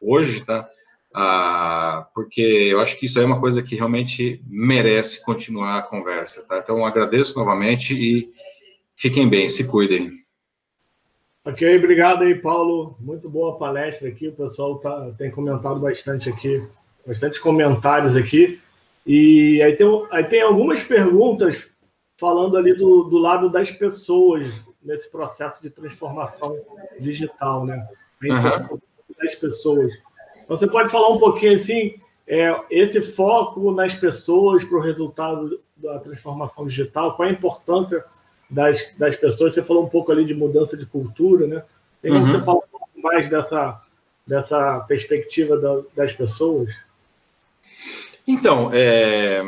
hoje, 0.00 0.44
tá? 0.44 0.68
Ah, 1.14 2.08
porque 2.14 2.40
eu 2.40 2.80
acho 2.80 2.98
que 2.98 3.06
isso 3.06 3.18
é 3.18 3.24
uma 3.24 3.40
coisa 3.40 3.62
que 3.62 3.74
realmente 3.74 4.42
merece 4.46 5.24
continuar 5.24 5.78
a 5.78 5.82
conversa, 5.82 6.46
tá? 6.46 6.58
Então, 6.58 6.84
agradeço 6.84 7.38
novamente 7.38 7.94
e 7.94 8.30
fiquem 8.96 9.28
bem, 9.28 9.48
se 9.48 9.68
cuidem. 9.70 10.10
Ok, 11.44 11.76
obrigado 11.76 12.22
aí, 12.22 12.34
Paulo. 12.34 12.96
Muito 13.00 13.28
boa 13.28 13.58
palestra 13.58 14.08
aqui. 14.08 14.28
O 14.28 14.32
pessoal 14.32 14.78
tá, 14.78 15.12
tem 15.18 15.30
comentado 15.30 15.80
bastante 15.80 16.30
aqui 16.30 16.62
bastante 17.06 17.40
comentários 17.40 18.16
aqui. 18.16 18.60
E 19.06 19.60
aí 19.62 19.74
tem, 19.74 20.06
aí 20.10 20.24
tem 20.24 20.42
algumas 20.42 20.82
perguntas 20.84 21.70
falando 22.16 22.56
ali 22.56 22.74
do, 22.74 23.04
do 23.04 23.18
lado 23.18 23.50
das 23.50 23.70
pessoas 23.70 24.52
nesse 24.82 25.10
processo 25.10 25.62
de 25.62 25.70
transformação 25.70 26.56
digital, 27.00 27.64
né? 27.64 27.86
uhum. 28.22 28.78
das 29.20 29.34
pessoas. 29.34 29.92
Então, 30.44 30.56
você 30.56 30.66
pode 30.66 30.90
falar 30.90 31.08
um 31.08 31.18
pouquinho 31.18 31.54
assim, 31.54 31.94
é, 32.26 32.54
esse 32.70 33.00
foco 33.00 33.72
nas 33.72 33.94
pessoas 33.94 34.64
para 34.64 34.78
o 34.78 34.80
resultado 34.80 35.60
da 35.76 35.98
transformação 35.98 36.66
digital, 36.66 37.16
qual 37.16 37.28
a 37.28 37.32
importância 37.32 38.04
das, 38.48 38.92
das 38.96 39.16
pessoas? 39.16 39.54
Você 39.54 39.62
falou 39.62 39.84
um 39.84 39.88
pouco 39.88 40.12
ali 40.12 40.24
de 40.24 40.34
mudança 40.34 40.76
de 40.76 40.86
cultura, 40.86 41.46
né? 41.46 41.64
Tem 42.00 42.12
como 42.12 42.24
uhum. 42.24 42.30
você 42.30 42.40
falar 42.40 42.58
um 42.58 42.70
pouco 42.70 42.88
mais 43.02 43.28
dessa, 43.28 43.80
dessa 44.26 44.80
perspectiva 44.80 45.56
da, 45.56 45.82
das 45.94 46.12
pessoas? 46.12 46.72
Então, 48.26 48.70
é, 48.72 49.42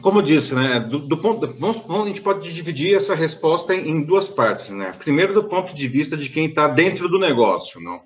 como 0.00 0.18
eu 0.18 0.22
disse, 0.22 0.54
né, 0.54 0.80
do, 0.80 0.98
do 0.98 1.16
ponto, 1.16 1.46
vamos, 1.58 1.78
vamos, 1.86 2.04
a 2.04 2.08
gente 2.08 2.20
pode 2.20 2.52
dividir 2.52 2.94
essa 2.94 3.14
resposta 3.14 3.74
em, 3.74 3.90
em, 3.90 4.04
duas 4.04 4.28
partes, 4.28 4.70
né? 4.70 4.92
Primeiro, 4.98 5.34
do 5.34 5.44
ponto 5.44 5.74
de 5.74 5.88
vista 5.88 6.16
de 6.16 6.28
quem 6.28 6.46
está 6.46 6.68
dentro 6.68 7.08
do 7.08 7.18
negócio, 7.18 7.80
não? 7.80 8.00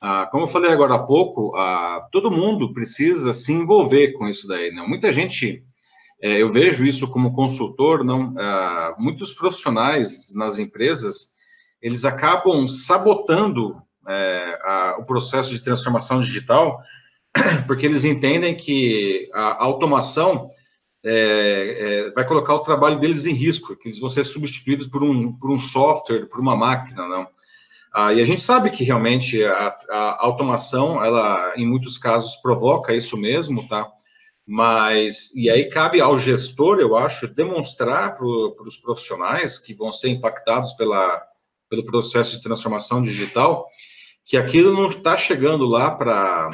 Ah, 0.00 0.26
como 0.30 0.44
eu 0.44 0.48
falei 0.48 0.70
agora 0.70 0.94
há 0.94 0.98
pouco, 0.98 1.54
ah, 1.56 2.06
todo 2.10 2.30
mundo 2.30 2.72
precisa 2.72 3.32
se 3.32 3.52
envolver 3.52 4.12
com 4.12 4.28
isso 4.28 4.46
daí, 4.48 4.70
né? 4.70 4.82
Muita 4.86 5.12
gente, 5.12 5.62
é, 6.22 6.42
eu 6.42 6.48
vejo 6.48 6.84
isso 6.84 7.08
como 7.08 7.34
consultor, 7.34 8.04
não? 8.04 8.34
Ah, 8.38 8.94
muitos 8.98 9.32
profissionais 9.32 10.34
nas 10.34 10.58
empresas, 10.58 11.34
eles 11.82 12.04
acabam 12.04 12.66
sabotando 12.66 13.76
é, 14.08 14.58
a, 14.62 14.96
o 14.98 15.04
processo 15.04 15.50
de 15.50 15.60
transformação 15.60 16.20
digital, 16.20 16.80
porque 17.66 17.86
eles 17.86 18.04
entendem 18.04 18.54
que 18.54 19.28
a 19.32 19.64
automação 19.64 20.48
é, 21.04 22.04
é, 22.08 22.10
vai 22.10 22.26
colocar 22.26 22.54
o 22.54 22.62
trabalho 22.62 22.98
deles 22.98 23.26
em 23.26 23.32
risco, 23.32 23.76
que 23.76 23.88
eles 23.88 23.98
vão 23.98 24.10
ser 24.10 24.24
substituídos 24.24 24.86
por 24.86 25.02
um, 25.02 25.32
por 25.32 25.50
um 25.50 25.58
software, 25.58 26.26
por 26.26 26.40
uma 26.40 26.56
máquina, 26.56 27.06
não. 27.06 27.26
Ah, 27.92 28.12
e 28.12 28.20
a 28.20 28.24
gente 28.24 28.40
sabe 28.40 28.70
que 28.70 28.84
realmente 28.84 29.42
a, 29.42 29.76
a, 29.90 30.24
automação, 30.24 31.02
ela 31.02 31.54
em 31.56 31.66
muitos 31.66 31.98
casos 31.98 32.36
provoca 32.36 32.94
isso 32.94 33.16
mesmo, 33.16 33.66
tá? 33.66 33.90
Mas, 34.46 35.34
e 35.34 35.50
aí 35.50 35.68
cabe 35.68 36.00
ao 36.00 36.18
gestor, 36.18 36.78
eu 36.78 36.96
acho, 36.96 37.26
demonstrar 37.26 38.14
para 38.14 38.24
os 38.26 38.76
profissionais 38.76 39.58
que 39.58 39.74
vão 39.74 39.90
ser 39.90 40.08
impactados 40.08 40.72
pela, 40.72 41.22
pelo 41.68 41.84
processo 41.84 42.36
de 42.36 42.42
transformação 42.42 43.02
digital 43.02 43.66
que 44.24 44.36
aquilo 44.36 44.72
não 44.72 44.86
está 44.86 45.16
chegando 45.16 45.66
lá 45.66 45.90
para 45.90 46.50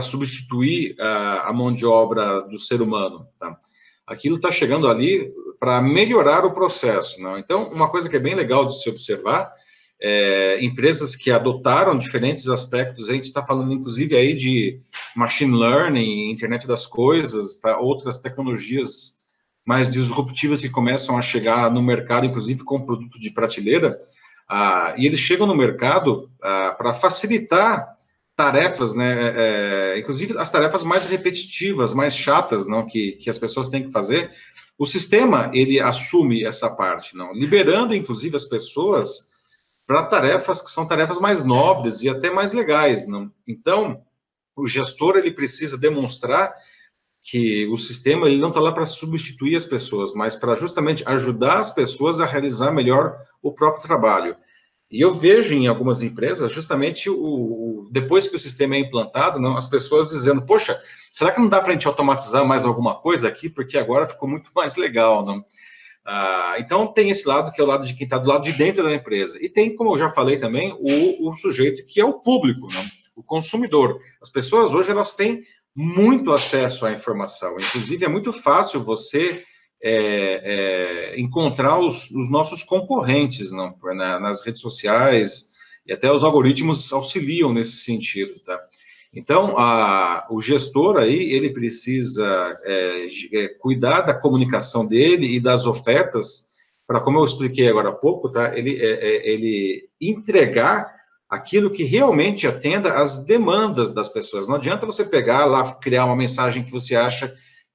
substituir 0.00 0.94
a, 0.98 1.50
a 1.50 1.52
mão 1.52 1.72
de 1.72 1.84
obra 1.84 2.40
do 2.42 2.58
ser 2.58 2.80
humano, 2.80 3.26
tá? 3.38 3.56
aquilo 4.06 4.36
está 4.36 4.50
chegando 4.50 4.88
ali 4.88 5.28
para 5.58 5.80
melhorar 5.80 6.44
o 6.44 6.52
processo. 6.52 7.20
Não? 7.20 7.38
Então, 7.38 7.70
uma 7.70 7.88
coisa 7.88 8.08
que 8.08 8.16
é 8.16 8.20
bem 8.20 8.34
legal 8.34 8.66
de 8.66 8.80
se 8.80 8.88
observar, 8.88 9.52
é, 10.00 10.58
empresas 10.64 11.14
que 11.14 11.30
adotaram 11.30 11.96
diferentes 11.96 12.48
aspectos, 12.48 13.08
a 13.08 13.12
gente 13.12 13.26
está 13.26 13.44
falando 13.44 13.72
inclusive 13.72 14.16
aí 14.16 14.34
de 14.34 14.80
machine 15.14 15.56
learning, 15.56 16.32
internet 16.32 16.66
das 16.66 16.86
coisas, 16.86 17.58
tá? 17.58 17.78
outras 17.78 18.18
tecnologias 18.18 19.22
mais 19.64 19.88
disruptivas 19.88 20.60
que 20.60 20.68
começam 20.68 21.16
a 21.16 21.22
chegar 21.22 21.70
no 21.70 21.80
mercado, 21.80 22.26
inclusive 22.26 22.64
com 22.64 22.84
produto 22.84 23.20
de 23.20 23.30
prateleira, 23.30 23.96
ah, 24.48 24.94
e 24.98 25.06
eles 25.06 25.20
chegam 25.20 25.46
no 25.46 25.54
mercado 25.54 26.28
ah, 26.42 26.74
para 26.76 26.92
facilitar 26.92 27.96
tarefas, 28.36 28.94
né, 28.94 29.12
é, 29.12 29.34
é, 29.36 29.98
inclusive 29.98 30.36
as 30.38 30.50
tarefas 30.50 30.82
mais 30.82 31.06
repetitivas, 31.06 31.92
mais 31.92 32.14
chatas, 32.14 32.66
não, 32.66 32.86
que, 32.86 33.12
que 33.12 33.28
as 33.28 33.38
pessoas 33.38 33.68
têm 33.68 33.84
que 33.84 33.92
fazer, 33.92 34.30
o 34.78 34.86
sistema, 34.86 35.50
ele 35.52 35.78
assume 35.78 36.44
essa 36.44 36.70
parte, 36.70 37.16
não, 37.16 37.32
liberando, 37.32 37.94
inclusive, 37.94 38.34
as 38.34 38.44
pessoas 38.44 39.30
para 39.86 40.06
tarefas 40.06 40.62
que 40.62 40.70
são 40.70 40.86
tarefas 40.86 41.18
mais 41.18 41.44
nobres 41.44 42.02
e 42.02 42.08
até 42.08 42.30
mais 42.30 42.52
legais, 42.52 43.06
não. 43.06 43.30
Então, 43.46 44.02
o 44.56 44.66
gestor, 44.66 45.16
ele 45.16 45.30
precisa 45.30 45.76
demonstrar 45.76 46.54
que 47.22 47.66
o 47.68 47.76
sistema, 47.76 48.26
ele 48.26 48.38
não 48.38 48.48
está 48.48 48.60
lá 48.60 48.72
para 48.72 48.86
substituir 48.86 49.54
as 49.54 49.66
pessoas, 49.66 50.12
mas 50.14 50.34
para 50.34 50.56
justamente 50.56 51.04
ajudar 51.06 51.58
as 51.58 51.70
pessoas 51.70 52.20
a 52.20 52.26
realizar 52.26 52.72
melhor 52.72 53.16
o 53.40 53.52
próprio 53.52 53.82
trabalho. 53.82 54.36
E 54.92 55.00
eu 55.00 55.14
vejo 55.14 55.54
em 55.54 55.66
algumas 55.66 56.02
empresas 56.02 56.52
justamente 56.52 57.08
o, 57.08 57.16
o, 57.16 57.88
depois 57.90 58.28
que 58.28 58.36
o 58.36 58.38
sistema 58.38 58.76
é 58.76 58.78
implantado, 58.78 59.40
não, 59.40 59.56
as 59.56 59.66
pessoas 59.66 60.10
dizendo, 60.10 60.44
poxa, 60.44 60.78
será 61.10 61.32
que 61.32 61.40
não 61.40 61.48
dá 61.48 61.60
para 61.60 61.70
a 61.70 61.72
gente 61.72 61.88
automatizar 61.88 62.44
mais 62.44 62.66
alguma 62.66 62.94
coisa 63.00 63.26
aqui? 63.26 63.48
Porque 63.48 63.78
agora 63.78 64.06
ficou 64.06 64.28
muito 64.28 64.50
mais 64.54 64.76
legal, 64.76 65.24
não? 65.24 65.42
Ah, 66.04 66.56
então 66.58 66.92
tem 66.92 67.08
esse 67.08 67.26
lado 67.26 67.52
que 67.52 67.60
é 67.60 67.64
o 67.64 67.66
lado 67.66 67.86
de 67.86 67.94
quem 67.94 68.04
está 68.04 68.18
do 68.18 68.28
lado 68.28 68.44
de 68.44 68.52
dentro 68.52 68.82
da 68.82 68.92
empresa. 68.92 69.38
E 69.40 69.48
tem, 69.48 69.74
como 69.74 69.94
eu 69.94 69.98
já 69.98 70.10
falei 70.10 70.36
também, 70.36 70.76
o, 70.78 71.30
o 71.30 71.34
sujeito 71.36 71.86
que 71.86 71.98
é 71.98 72.04
o 72.04 72.20
público, 72.20 72.68
não? 72.72 72.84
o 73.16 73.22
consumidor. 73.22 73.98
As 74.20 74.28
pessoas 74.28 74.74
hoje 74.74 74.90
elas 74.90 75.14
têm 75.14 75.40
muito 75.74 76.32
acesso 76.32 76.84
à 76.84 76.92
informação. 76.92 77.56
Inclusive, 77.58 78.04
é 78.04 78.08
muito 78.08 78.32
fácil 78.32 78.82
você 78.82 79.42
é, 79.82 81.12
é, 81.14 81.20
encontrar 81.20 81.80
os, 81.80 82.10
os, 82.10 82.30
nossos 82.30 82.62
concorrentes 82.62 83.50
não, 83.50 83.74
na, 83.94 84.20
nas 84.20 84.44
redes 84.44 84.60
sociais 84.60 85.50
e 85.84 85.92
até 85.92 86.10
os 86.10 86.22
algoritmos 86.22 86.92
auxiliam 86.92 87.52
nesse 87.52 87.78
sentido, 87.78 88.38
tá? 88.40 88.60
Então, 89.14 89.58
a, 89.58 90.26
o 90.30 90.40
gestor 90.40 90.96
aí, 90.96 91.32
ele 91.32 91.50
precisa 91.50 92.56
é, 92.64 93.06
é 93.34 93.48
cuidar 93.60 94.02
da 94.02 94.14
comunicação 94.14 94.86
dele 94.86 95.36
e 95.36 95.40
das 95.40 95.66
ofertas 95.66 96.50
para, 96.86 97.00
como 97.00 97.18
eu 97.18 97.24
expliquei 97.24 97.68
agora 97.68 97.90
há 97.90 97.92
pouco, 97.92 98.30
tá? 98.30 98.56
Ele, 98.56 98.80
é, 98.80 98.92
é, 98.92 99.30
ele 99.30 99.88
entregar 100.00 100.94
aquilo 101.28 101.70
que 101.70 101.84
realmente 101.84 102.46
atenda 102.46 102.94
às 102.94 103.24
demandas 103.24 103.92
das 103.92 104.08
pessoas. 104.08 104.48
Não 104.48 104.56
adianta 104.56 104.86
você 104.86 105.04
pegar 105.04 105.44
lá, 105.44 105.74
criar 105.74 106.04
uma 106.04 106.16
mensagem 106.16 106.62
que 106.62 106.70
você 106.70 106.94
acha 106.94 107.34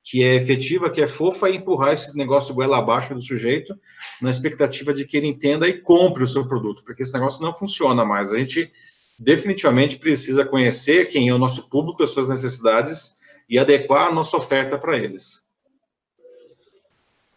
que 0.10 0.24
é 0.24 0.36
efetiva, 0.36 0.89
que 0.89 1.02
é 1.02 1.06
fofa, 1.06 1.50
e 1.50 1.58
empurrar 1.58 1.91
esse 1.91 2.15
negócio 2.15 2.56
goela 2.56 2.78
abaixo 2.78 3.13
do 3.13 3.20
sujeito, 3.20 3.78
na 4.22 4.30
expectativa 4.30 4.93
de 4.93 5.06
que 5.06 5.17
ele 5.17 5.28
entenda 5.28 5.67
e 5.67 5.82
compre 5.82 6.24
o 6.24 6.28
seu 6.28 6.48
produto, 6.48 6.82
porque 6.86 7.02
esse 7.02 7.13
negócio 7.13 7.43
não 7.43 7.54
funciona 7.54 8.06
mais. 8.06 8.32
A 8.32 8.38
gente 8.38 8.72
definitivamente 9.20 9.98
precisa 9.98 10.46
conhecer 10.46 11.10
quem 11.10 11.28
é 11.28 11.34
o 11.34 11.38
nosso 11.38 11.70
público, 11.70 12.02
as 12.04 12.12
suas 12.12 12.30
necessidades 12.30 13.20
e 13.50 13.60
adequar 13.60 14.08
a 14.08 14.13
nossa 14.13 14.38
oferta 14.38 14.78
para 14.78 14.98
eles. 14.98 15.46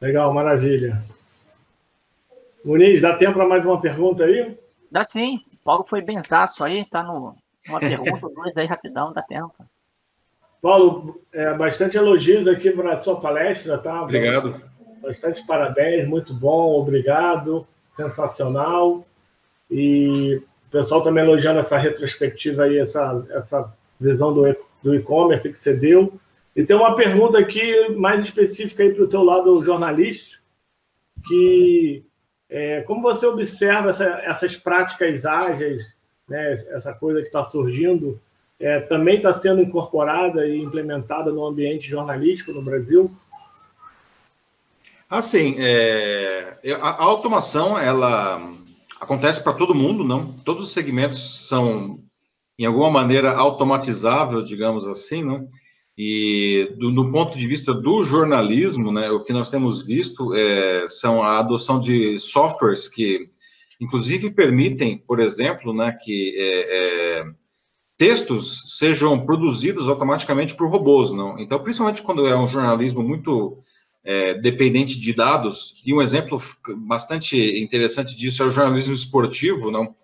Legal, 0.01 0.33
maravilha. 0.33 1.03
Muniz, 2.65 3.01
dá 3.01 3.17
tempo 3.17 3.35
para 3.35 3.49
mais 3.49 3.67
uma 3.67 3.81
pergunta 3.81 4.25
aí? 4.25 4.57
Dá 4.89 5.03
sim. 5.03 5.41
Paulo 5.65 5.85
foi 5.89 6.03
benzaço 6.03 6.63
aí, 6.63 6.85
tá 6.85 7.03
no, 7.03 7.35
uma 7.69 7.81
pergunta, 7.81 8.29
dois 8.33 8.57
aí 8.57 8.67
rapidão, 8.67 9.13
dá 9.13 9.23
tempo. 9.23 9.57
Paulo, 10.61 11.21
é, 11.33 11.55
bastante 11.55 11.97
elogios 11.97 12.47
aqui 12.47 12.71
para 12.71 12.95
a 12.95 13.01
sua 13.01 13.21
palestra, 13.21 13.79
tá? 13.79 14.03
Obrigado. 14.03 14.61
Bastante 15.01 15.45
parabéns, 15.47 16.07
muito 16.07 16.35
bom, 16.35 16.79
obrigado, 16.79 17.67
sensacional. 17.95 19.07
E 19.71 20.43
o 20.69 20.71
pessoal 20.71 21.03
também 21.03 21.25
elogiando 21.25 21.61
essa 21.61 21.79
retrospectiva 21.79 22.65
aí, 22.65 22.79
essa, 22.79 23.27
essa 23.31 23.73
visão 23.99 24.35
do, 24.35 24.57
do 24.83 24.95
e-commerce 24.95 25.51
que 25.51 25.59
você 25.59 25.73
deu. 25.73 26.13
E 26.55 26.63
tem 26.65 26.77
uma 26.77 26.95
pergunta 26.95 27.39
aqui 27.39 27.89
mais 27.91 28.25
específica 28.25 28.83
aí 28.83 28.93
para 28.93 29.05
o 29.05 29.09
teu 29.09 29.23
lado 29.23 29.65
jornalístico, 29.65 30.43
que 31.27 32.05
é, 32.51 32.83
como 32.83 33.01
você 33.01 33.25
observa 33.27 33.91
essa, 33.91 34.05
essas 34.25 34.57
práticas 34.57 35.25
ágeis, 35.25 35.97
né, 36.29 36.53
essa 36.53 36.93
coisa 36.93 37.21
que 37.21 37.29
está 37.29 37.43
surgindo 37.45 38.21
é, 38.61 38.79
também 38.81 39.17
está 39.17 39.33
sendo 39.33 39.63
incorporada 39.63 40.47
e 40.47 40.61
implementada 40.61 41.33
no 41.33 41.47
ambiente 41.47 41.89
jornalístico 41.89 42.53
no 42.53 42.63
Brasil? 42.63 43.11
Assim, 45.09 45.57
é, 45.59 46.59
a, 46.81 46.91
a, 46.91 47.03
automação 47.03 47.77
ela 47.77 48.41
acontece 49.01 49.43
para 49.43 49.55
todo 49.55 49.75
mundo, 49.75 50.05
não? 50.05 50.33
Todos 50.45 50.63
os 50.65 50.73
segmentos 50.73 51.49
são 51.49 51.99
em 52.59 52.67
alguma 52.67 52.91
maneira 52.91 53.33
automatizável, 53.33 54.43
digamos 54.43 54.87
assim, 54.87 55.25
não? 55.25 55.49
E 55.97 56.73
do, 56.79 56.91
do, 56.93 57.11
ponto 57.11 57.37
de 57.37 57.47
vista 57.47 57.75
do 57.75 58.03
jornalismo, 58.03 58.93
né, 58.93 59.11
o 59.11 59.21
que 59.25 59.33
nós 59.33 59.51
temos 59.51 59.85
visto 59.85 60.35
é, 60.35 60.87
são 60.89 61.23
a 61.23 61.39
adoção 61.39 61.79
de 61.79 62.19
softwares 62.19 62.89
que, 62.89 63.27
inclusive, 63.81 64.31
permitem, 64.31 64.99
por 64.99 65.21
exemplo, 65.21 65.75
né, 65.75 65.97
que 66.01 66.35
é, 66.39 67.21
é, 67.21 67.25
textos 68.01 68.79
sejam 68.79 69.27
produzidos 69.27 69.87
automaticamente 69.87 70.55
por 70.55 70.71
robôs, 70.71 71.13
não? 71.13 71.39
Então, 71.39 71.63
principalmente 71.63 72.01
quando 72.01 72.27
é 72.27 72.35
um 72.35 72.49
jornalismo 72.49 73.03
muito 73.03 73.59
é, 74.03 74.33
dependente 74.33 74.99
de 74.99 75.13
dados, 75.13 75.83
e 75.85 75.93
um 75.93 76.01
exemplo 76.01 76.41
bastante 76.79 77.37
interessante 77.63 78.17
disso 78.17 78.43
é 78.43 78.47
o 78.47 78.51
jornalismo 78.51 78.95
esportivo, 78.95 79.71
não? 79.71 79.95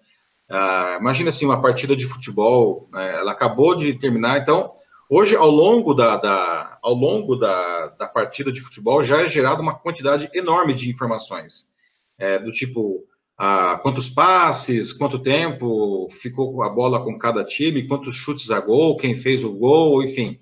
Ah, 0.46 0.98
imagina 1.00 1.30
assim, 1.30 1.46
uma 1.46 1.62
partida 1.62 1.96
de 1.96 2.04
futebol, 2.04 2.86
é, 2.94 3.14
ela 3.14 3.32
acabou 3.32 3.74
de 3.74 3.94
terminar, 3.94 4.40
então 4.40 4.70
Hoje, 5.08 5.36
ao 5.36 5.48
longo 5.48 5.94
da, 5.94 6.16
da 6.16 6.78
ao 6.82 6.92
longo 6.92 7.36
da, 7.36 7.86
da 7.96 8.08
partida 8.08 8.50
de 8.50 8.60
futebol, 8.60 9.04
já 9.04 9.22
é 9.22 9.26
gerada 9.26 9.62
uma 9.62 9.78
quantidade 9.78 10.28
enorme 10.34 10.74
de 10.74 10.90
informações, 10.90 11.76
é, 12.18 12.40
do 12.40 12.50
tipo 12.50 13.04
ah, 13.38 13.78
quantos 13.82 14.08
passes, 14.08 14.92
quanto 14.92 15.18
tempo 15.18 16.06
ficou 16.08 16.62
a 16.62 16.70
bola 16.70 17.02
com 17.04 17.18
cada 17.18 17.44
time, 17.44 17.86
quantos 17.86 18.14
chutes 18.14 18.50
a 18.50 18.60
gol, 18.60 18.96
quem 18.96 19.14
fez 19.14 19.44
o 19.44 19.52
gol, 19.52 20.02
enfim. 20.02 20.38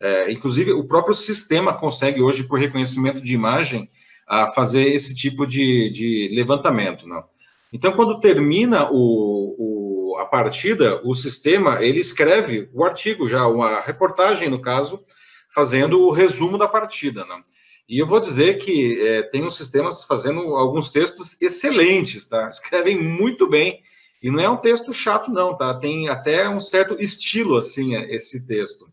É, 0.00 0.30
inclusive, 0.30 0.72
o 0.72 0.86
próprio 0.86 1.14
sistema 1.14 1.74
consegue 1.74 2.22
hoje, 2.22 2.44
por 2.44 2.58
reconhecimento 2.58 3.20
de 3.20 3.34
imagem, 3.34 3.90
a 4.26 4.46
fazer 4.46 4.88
esse 4.92 5.14
tipo 5.14 5.46
de, 5.46 5.90
de 5.90 6.30
levantamento. 6.34 7.06
Não? 7.06 7.24
Então, 7.72 7.92
quando 7.92 8.20
termina 8.20 8.88
o, 8.90 9.54
o, 9.58 10.18
a 10.18 10.24
partida, 10.24 11.00
o 11.04 11.14
sistema 11.14 11.82
ele 11.82 12.00
escreve 12.00 12.70
o 12.72 12.84
artigo 12.84 13.28
já, 13.28 13.46
uma 13.46 13.80
reportagem, 13.80 14.48
no 14.48 14.60
caso, 14.60 15.02
fazendo 15.50 16.00
o 16.00 16.12
resumo 16.12 16.56
da 16.56 16.68
partida. 16.68 17.24
Não? 17.26 17.42
E 17.88 17.98
eu 17.98 18.06
vou 18.06 18.20
dizer 18.20 18.58
que 18.58 19.00
é, 19.00 19.22
tem 19.22 19.42
uns 19.42 19.56
sistemas 19.56 20.04
fazendo 20.04 20.40
alguns 20.54 20.90
textos 20.90 21.40
excelentes, 21.40 22.28
tá? 22.28 22.46
Escrevem 22.50 23.02
muito 23.02 23.48
bem. 23.48 23.82
E 24.22 24.30
não 24.30 24.40
é 24.40 24.48
um 24.48 24.56
texto 24.56 24.92
chato, 24.92 25.30
não, 25.30 25.56
tá? 25.56 25.72
Tem 25.78 26.08
até 26.08 26.48
um 26.48 26.60
certo 26.60 27.00
estilo, 27.00 27.56
assim, 27.56 27.96
é, 27.96 28.14
esse 28.14 28.46
texto. 28.46 28.86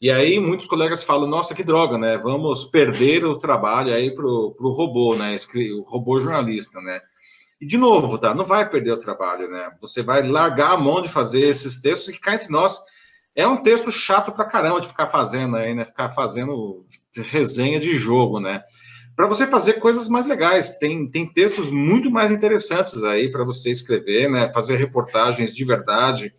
E 0.00 0.10
aí 0.10 0.38
muitos 0.38 0.66
colegas 0.66 1.02
falam, 1.02 1.26
nossa, 1.26 1.54
que 1.54 1.64
droga, 1.64 1.96
né? 1.96 2.18
Vamos 2.18 2.64
perder 2.66 3.24
o 3.24 3.38
trabalho 3.38 3.92
aí 3.94 4.14
pro, 4.14 4.54
pro 4.56 4.72
robô, 4.72 5.16
né? 5.16 5.34
O 5.76 5.82
robô 5.82 6.20
jornalista, 6.20 6.80
né? 6.80 7.00
E 7.60 7.66
de 7.66 7.76
novo, 7.78 8.18
tá? 8.18 8.34
Não 8.34 8.44
vai 8.44 8.68
perder 8.68 8.92
o 8.92 9.00
trabalho, 9.00 9.48
né? 9.48 9.72
Você 9.80 10.02
vai 10.02 10.22
largar 10.22 10.72
a 10.72 10.76
mão 10.76 11.00
de 11.00 11.08
fazer 11.08 11.40
esses 11.40 11.80
textos 11.80 12.14
que 12.14 12.20
cá 12.20 12.34
entre 12.34 12.48
nós 12.48 12.80
é 13.38 13.46
um 13.46 13.62
texto 13.62 13.92
chato 13.92 14.32
pra 14.32 14.46
caramba 14.46 14.80
de 14.80 14.88
ficar 14.88 15.06
fazendo 15.06 15.56
aí, 15.56 15.72
né? 15.72 15.84
Ficar 15.84 16.10
fazendo 16.10 16.84
resenha 17.30 17.78
de 17.78 17.96
jogo, 17.96 18.40
né? 18.40 18.64
Para 19.14 19.28
você 19.28 19.46
fazer 19.46 19.74
coisas 19.74 20.08
mais 20.08 20.26
legais, 20.26 20.76
tem, 20.78 21.08
tem 21.08 21.32
textos 21.32 21.70
muito 21.70 22.10
mais 22.10 22.32
interessantes 22.32 23.04
aí 23.04 23.30
para 23.30 23.44
você 23.44 23.70
escrever, 23.70 24.28
né? 24.28 24.52
Fazer 24.52 24.76
reportagens 24.76 25.54
de 25.54 25.64
verdade, 25.64 26.32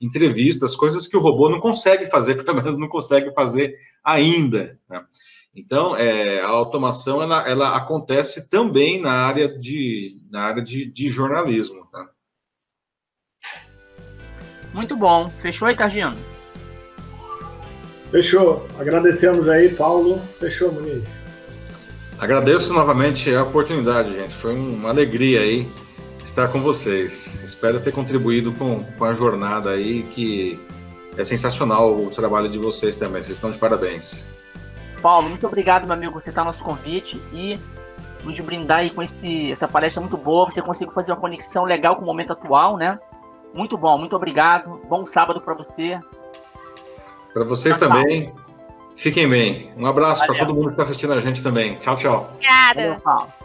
entrevistas, 0.00 0.74
coisas 0.74 1.06
que 1.06 1.14
o 1.14 1.20
robô 1.20 1.50
não 1.50 1.60
consegue 1.60 2.06
fazer, 2.06 2.36
pelo 2.42 2.56
menos 2.56 2.78
não 2.78 2.88
consegue 2.88 3.34
fazer 3.34 3.74
ainda. 4.02 4.78
Né? 4.88 5.04
Então, 5.54 5.94
é, 5.94 6.40
a 6.40 6.48
automação 6.48 7.20
ela, 7.22 7.46
ela 7.46 7.76
acontece 7.76 8.48
também 8.48 8.98
na 8.98 9.12
área 9.12 9.46
de, 9.58 10.18
na 10.30 10.44
área 10.44 10.62
de, 10.62 10.90
de 10.90 11.10
jornalismo. 11.10 11.86
Tá? 11.92 12.08
Muito 14.72 14.96
bom. 14.96 15.28
Fechou 15.28 15.68
aí, 15.68 15.76
Targino? 15.76 16.35
Fechou. 18.10 18.66
Agradecemos 18.78 19.48
aí, 19.48 19.68
Paulo. 19.74 20.20
Fechou, 20.38 20.72
Muniz. 20.72 21.02
Agradeço 22.18 22.72
novamente 22.72 23.34
a 23.34 23.42
oportunidade, 23.42 24.14
gente. 24.14 24.34
Foi 24.34 24.54
uma 24.54 24.88
alegria 24.88 25.40
aí 25.40 25.68
estar 26.24 26.48
com 26.48 26.60
vocês. 26.60 27.40
Espero 27.44 27.80
ter 27.80 27.92
contribuído 27.92 28.52
com, 28.52 28.82
com 28.84 29.04
a 29.04 29.12
jornada 29.12 29.70
aí, 29.70 30.02
que 30.02 30.58
é 31.16 31.24
sensacional 31.24 31.94
o 31.96 32.10
trabalho 32.10 32.48
de 32.48 32.58
vocês 32.58 32.96
também. 32.96 33.22
Vocês 33.22 33.36
estão 33.36 33.50
de 33.50 33.58
parabéns. 33.58 34.32
Paulo, 35.02 35.28
muito 35.28 35.46
obrigado, 35.46 35.84
meu 35.84 35.94
amigo, 35.94 36.12
por 36.12 36.18
aceitar 36.18 36.44
nosso 36.44 36.64
convite 36.64 37.20
e 37.32 37.58
nos 38.24 38.38
brindar 38.40 38.78
aí 38.78 38.90
com 38.90 39.02
esse, 39.02 39.52
essa 39.52 39.68
palestra 39.68 40.00
muito 40.00 40.16
boa. 40.16 40.50
Você 40.50 40.60
conseguiu 40.62 40.92
fazer 40.94 41.12
uma 41.12 41.20
conexão 41.20 41.64
legal 41.64 41.96
com 41.96 42.02
o 42.02 42.06
momento 42.06 42.32
atual, 42.32 42.76
né? 42.76 42.98
Muito 43.54 43.76
bom, 43.78 43.96
muito 43.98 44.16
obrigado. 44.16 44.80
Bom 44.88 45.06
sábado 45.06 45.40
para 45.40 45.54
você. 45.54 45.98
Para 47.36 47.44
vocês 47.44 47.76
tchau, 47.76 47.90
também. 47.90 48.30
Tchau. 48.30 48.36
Fiquem 48.96 49.28
bem. 49.28 49.70
Um 49.76 49.84
abraço 49.84 50.24
para 50.26 50.38
todo 50.38 50.54
mundo 50.54 50.68
que 50.68 50.70
está 50.70 50.84
assistindo 50.84 51.12
a 51.12 51.20
gente 51.20 51.42
também. 51.42 51.74
Tchau, 51.74 51.94
tchau. 51.94 52.30
Obrigada. 52.32 52.98
Valeu, 53.04 53.36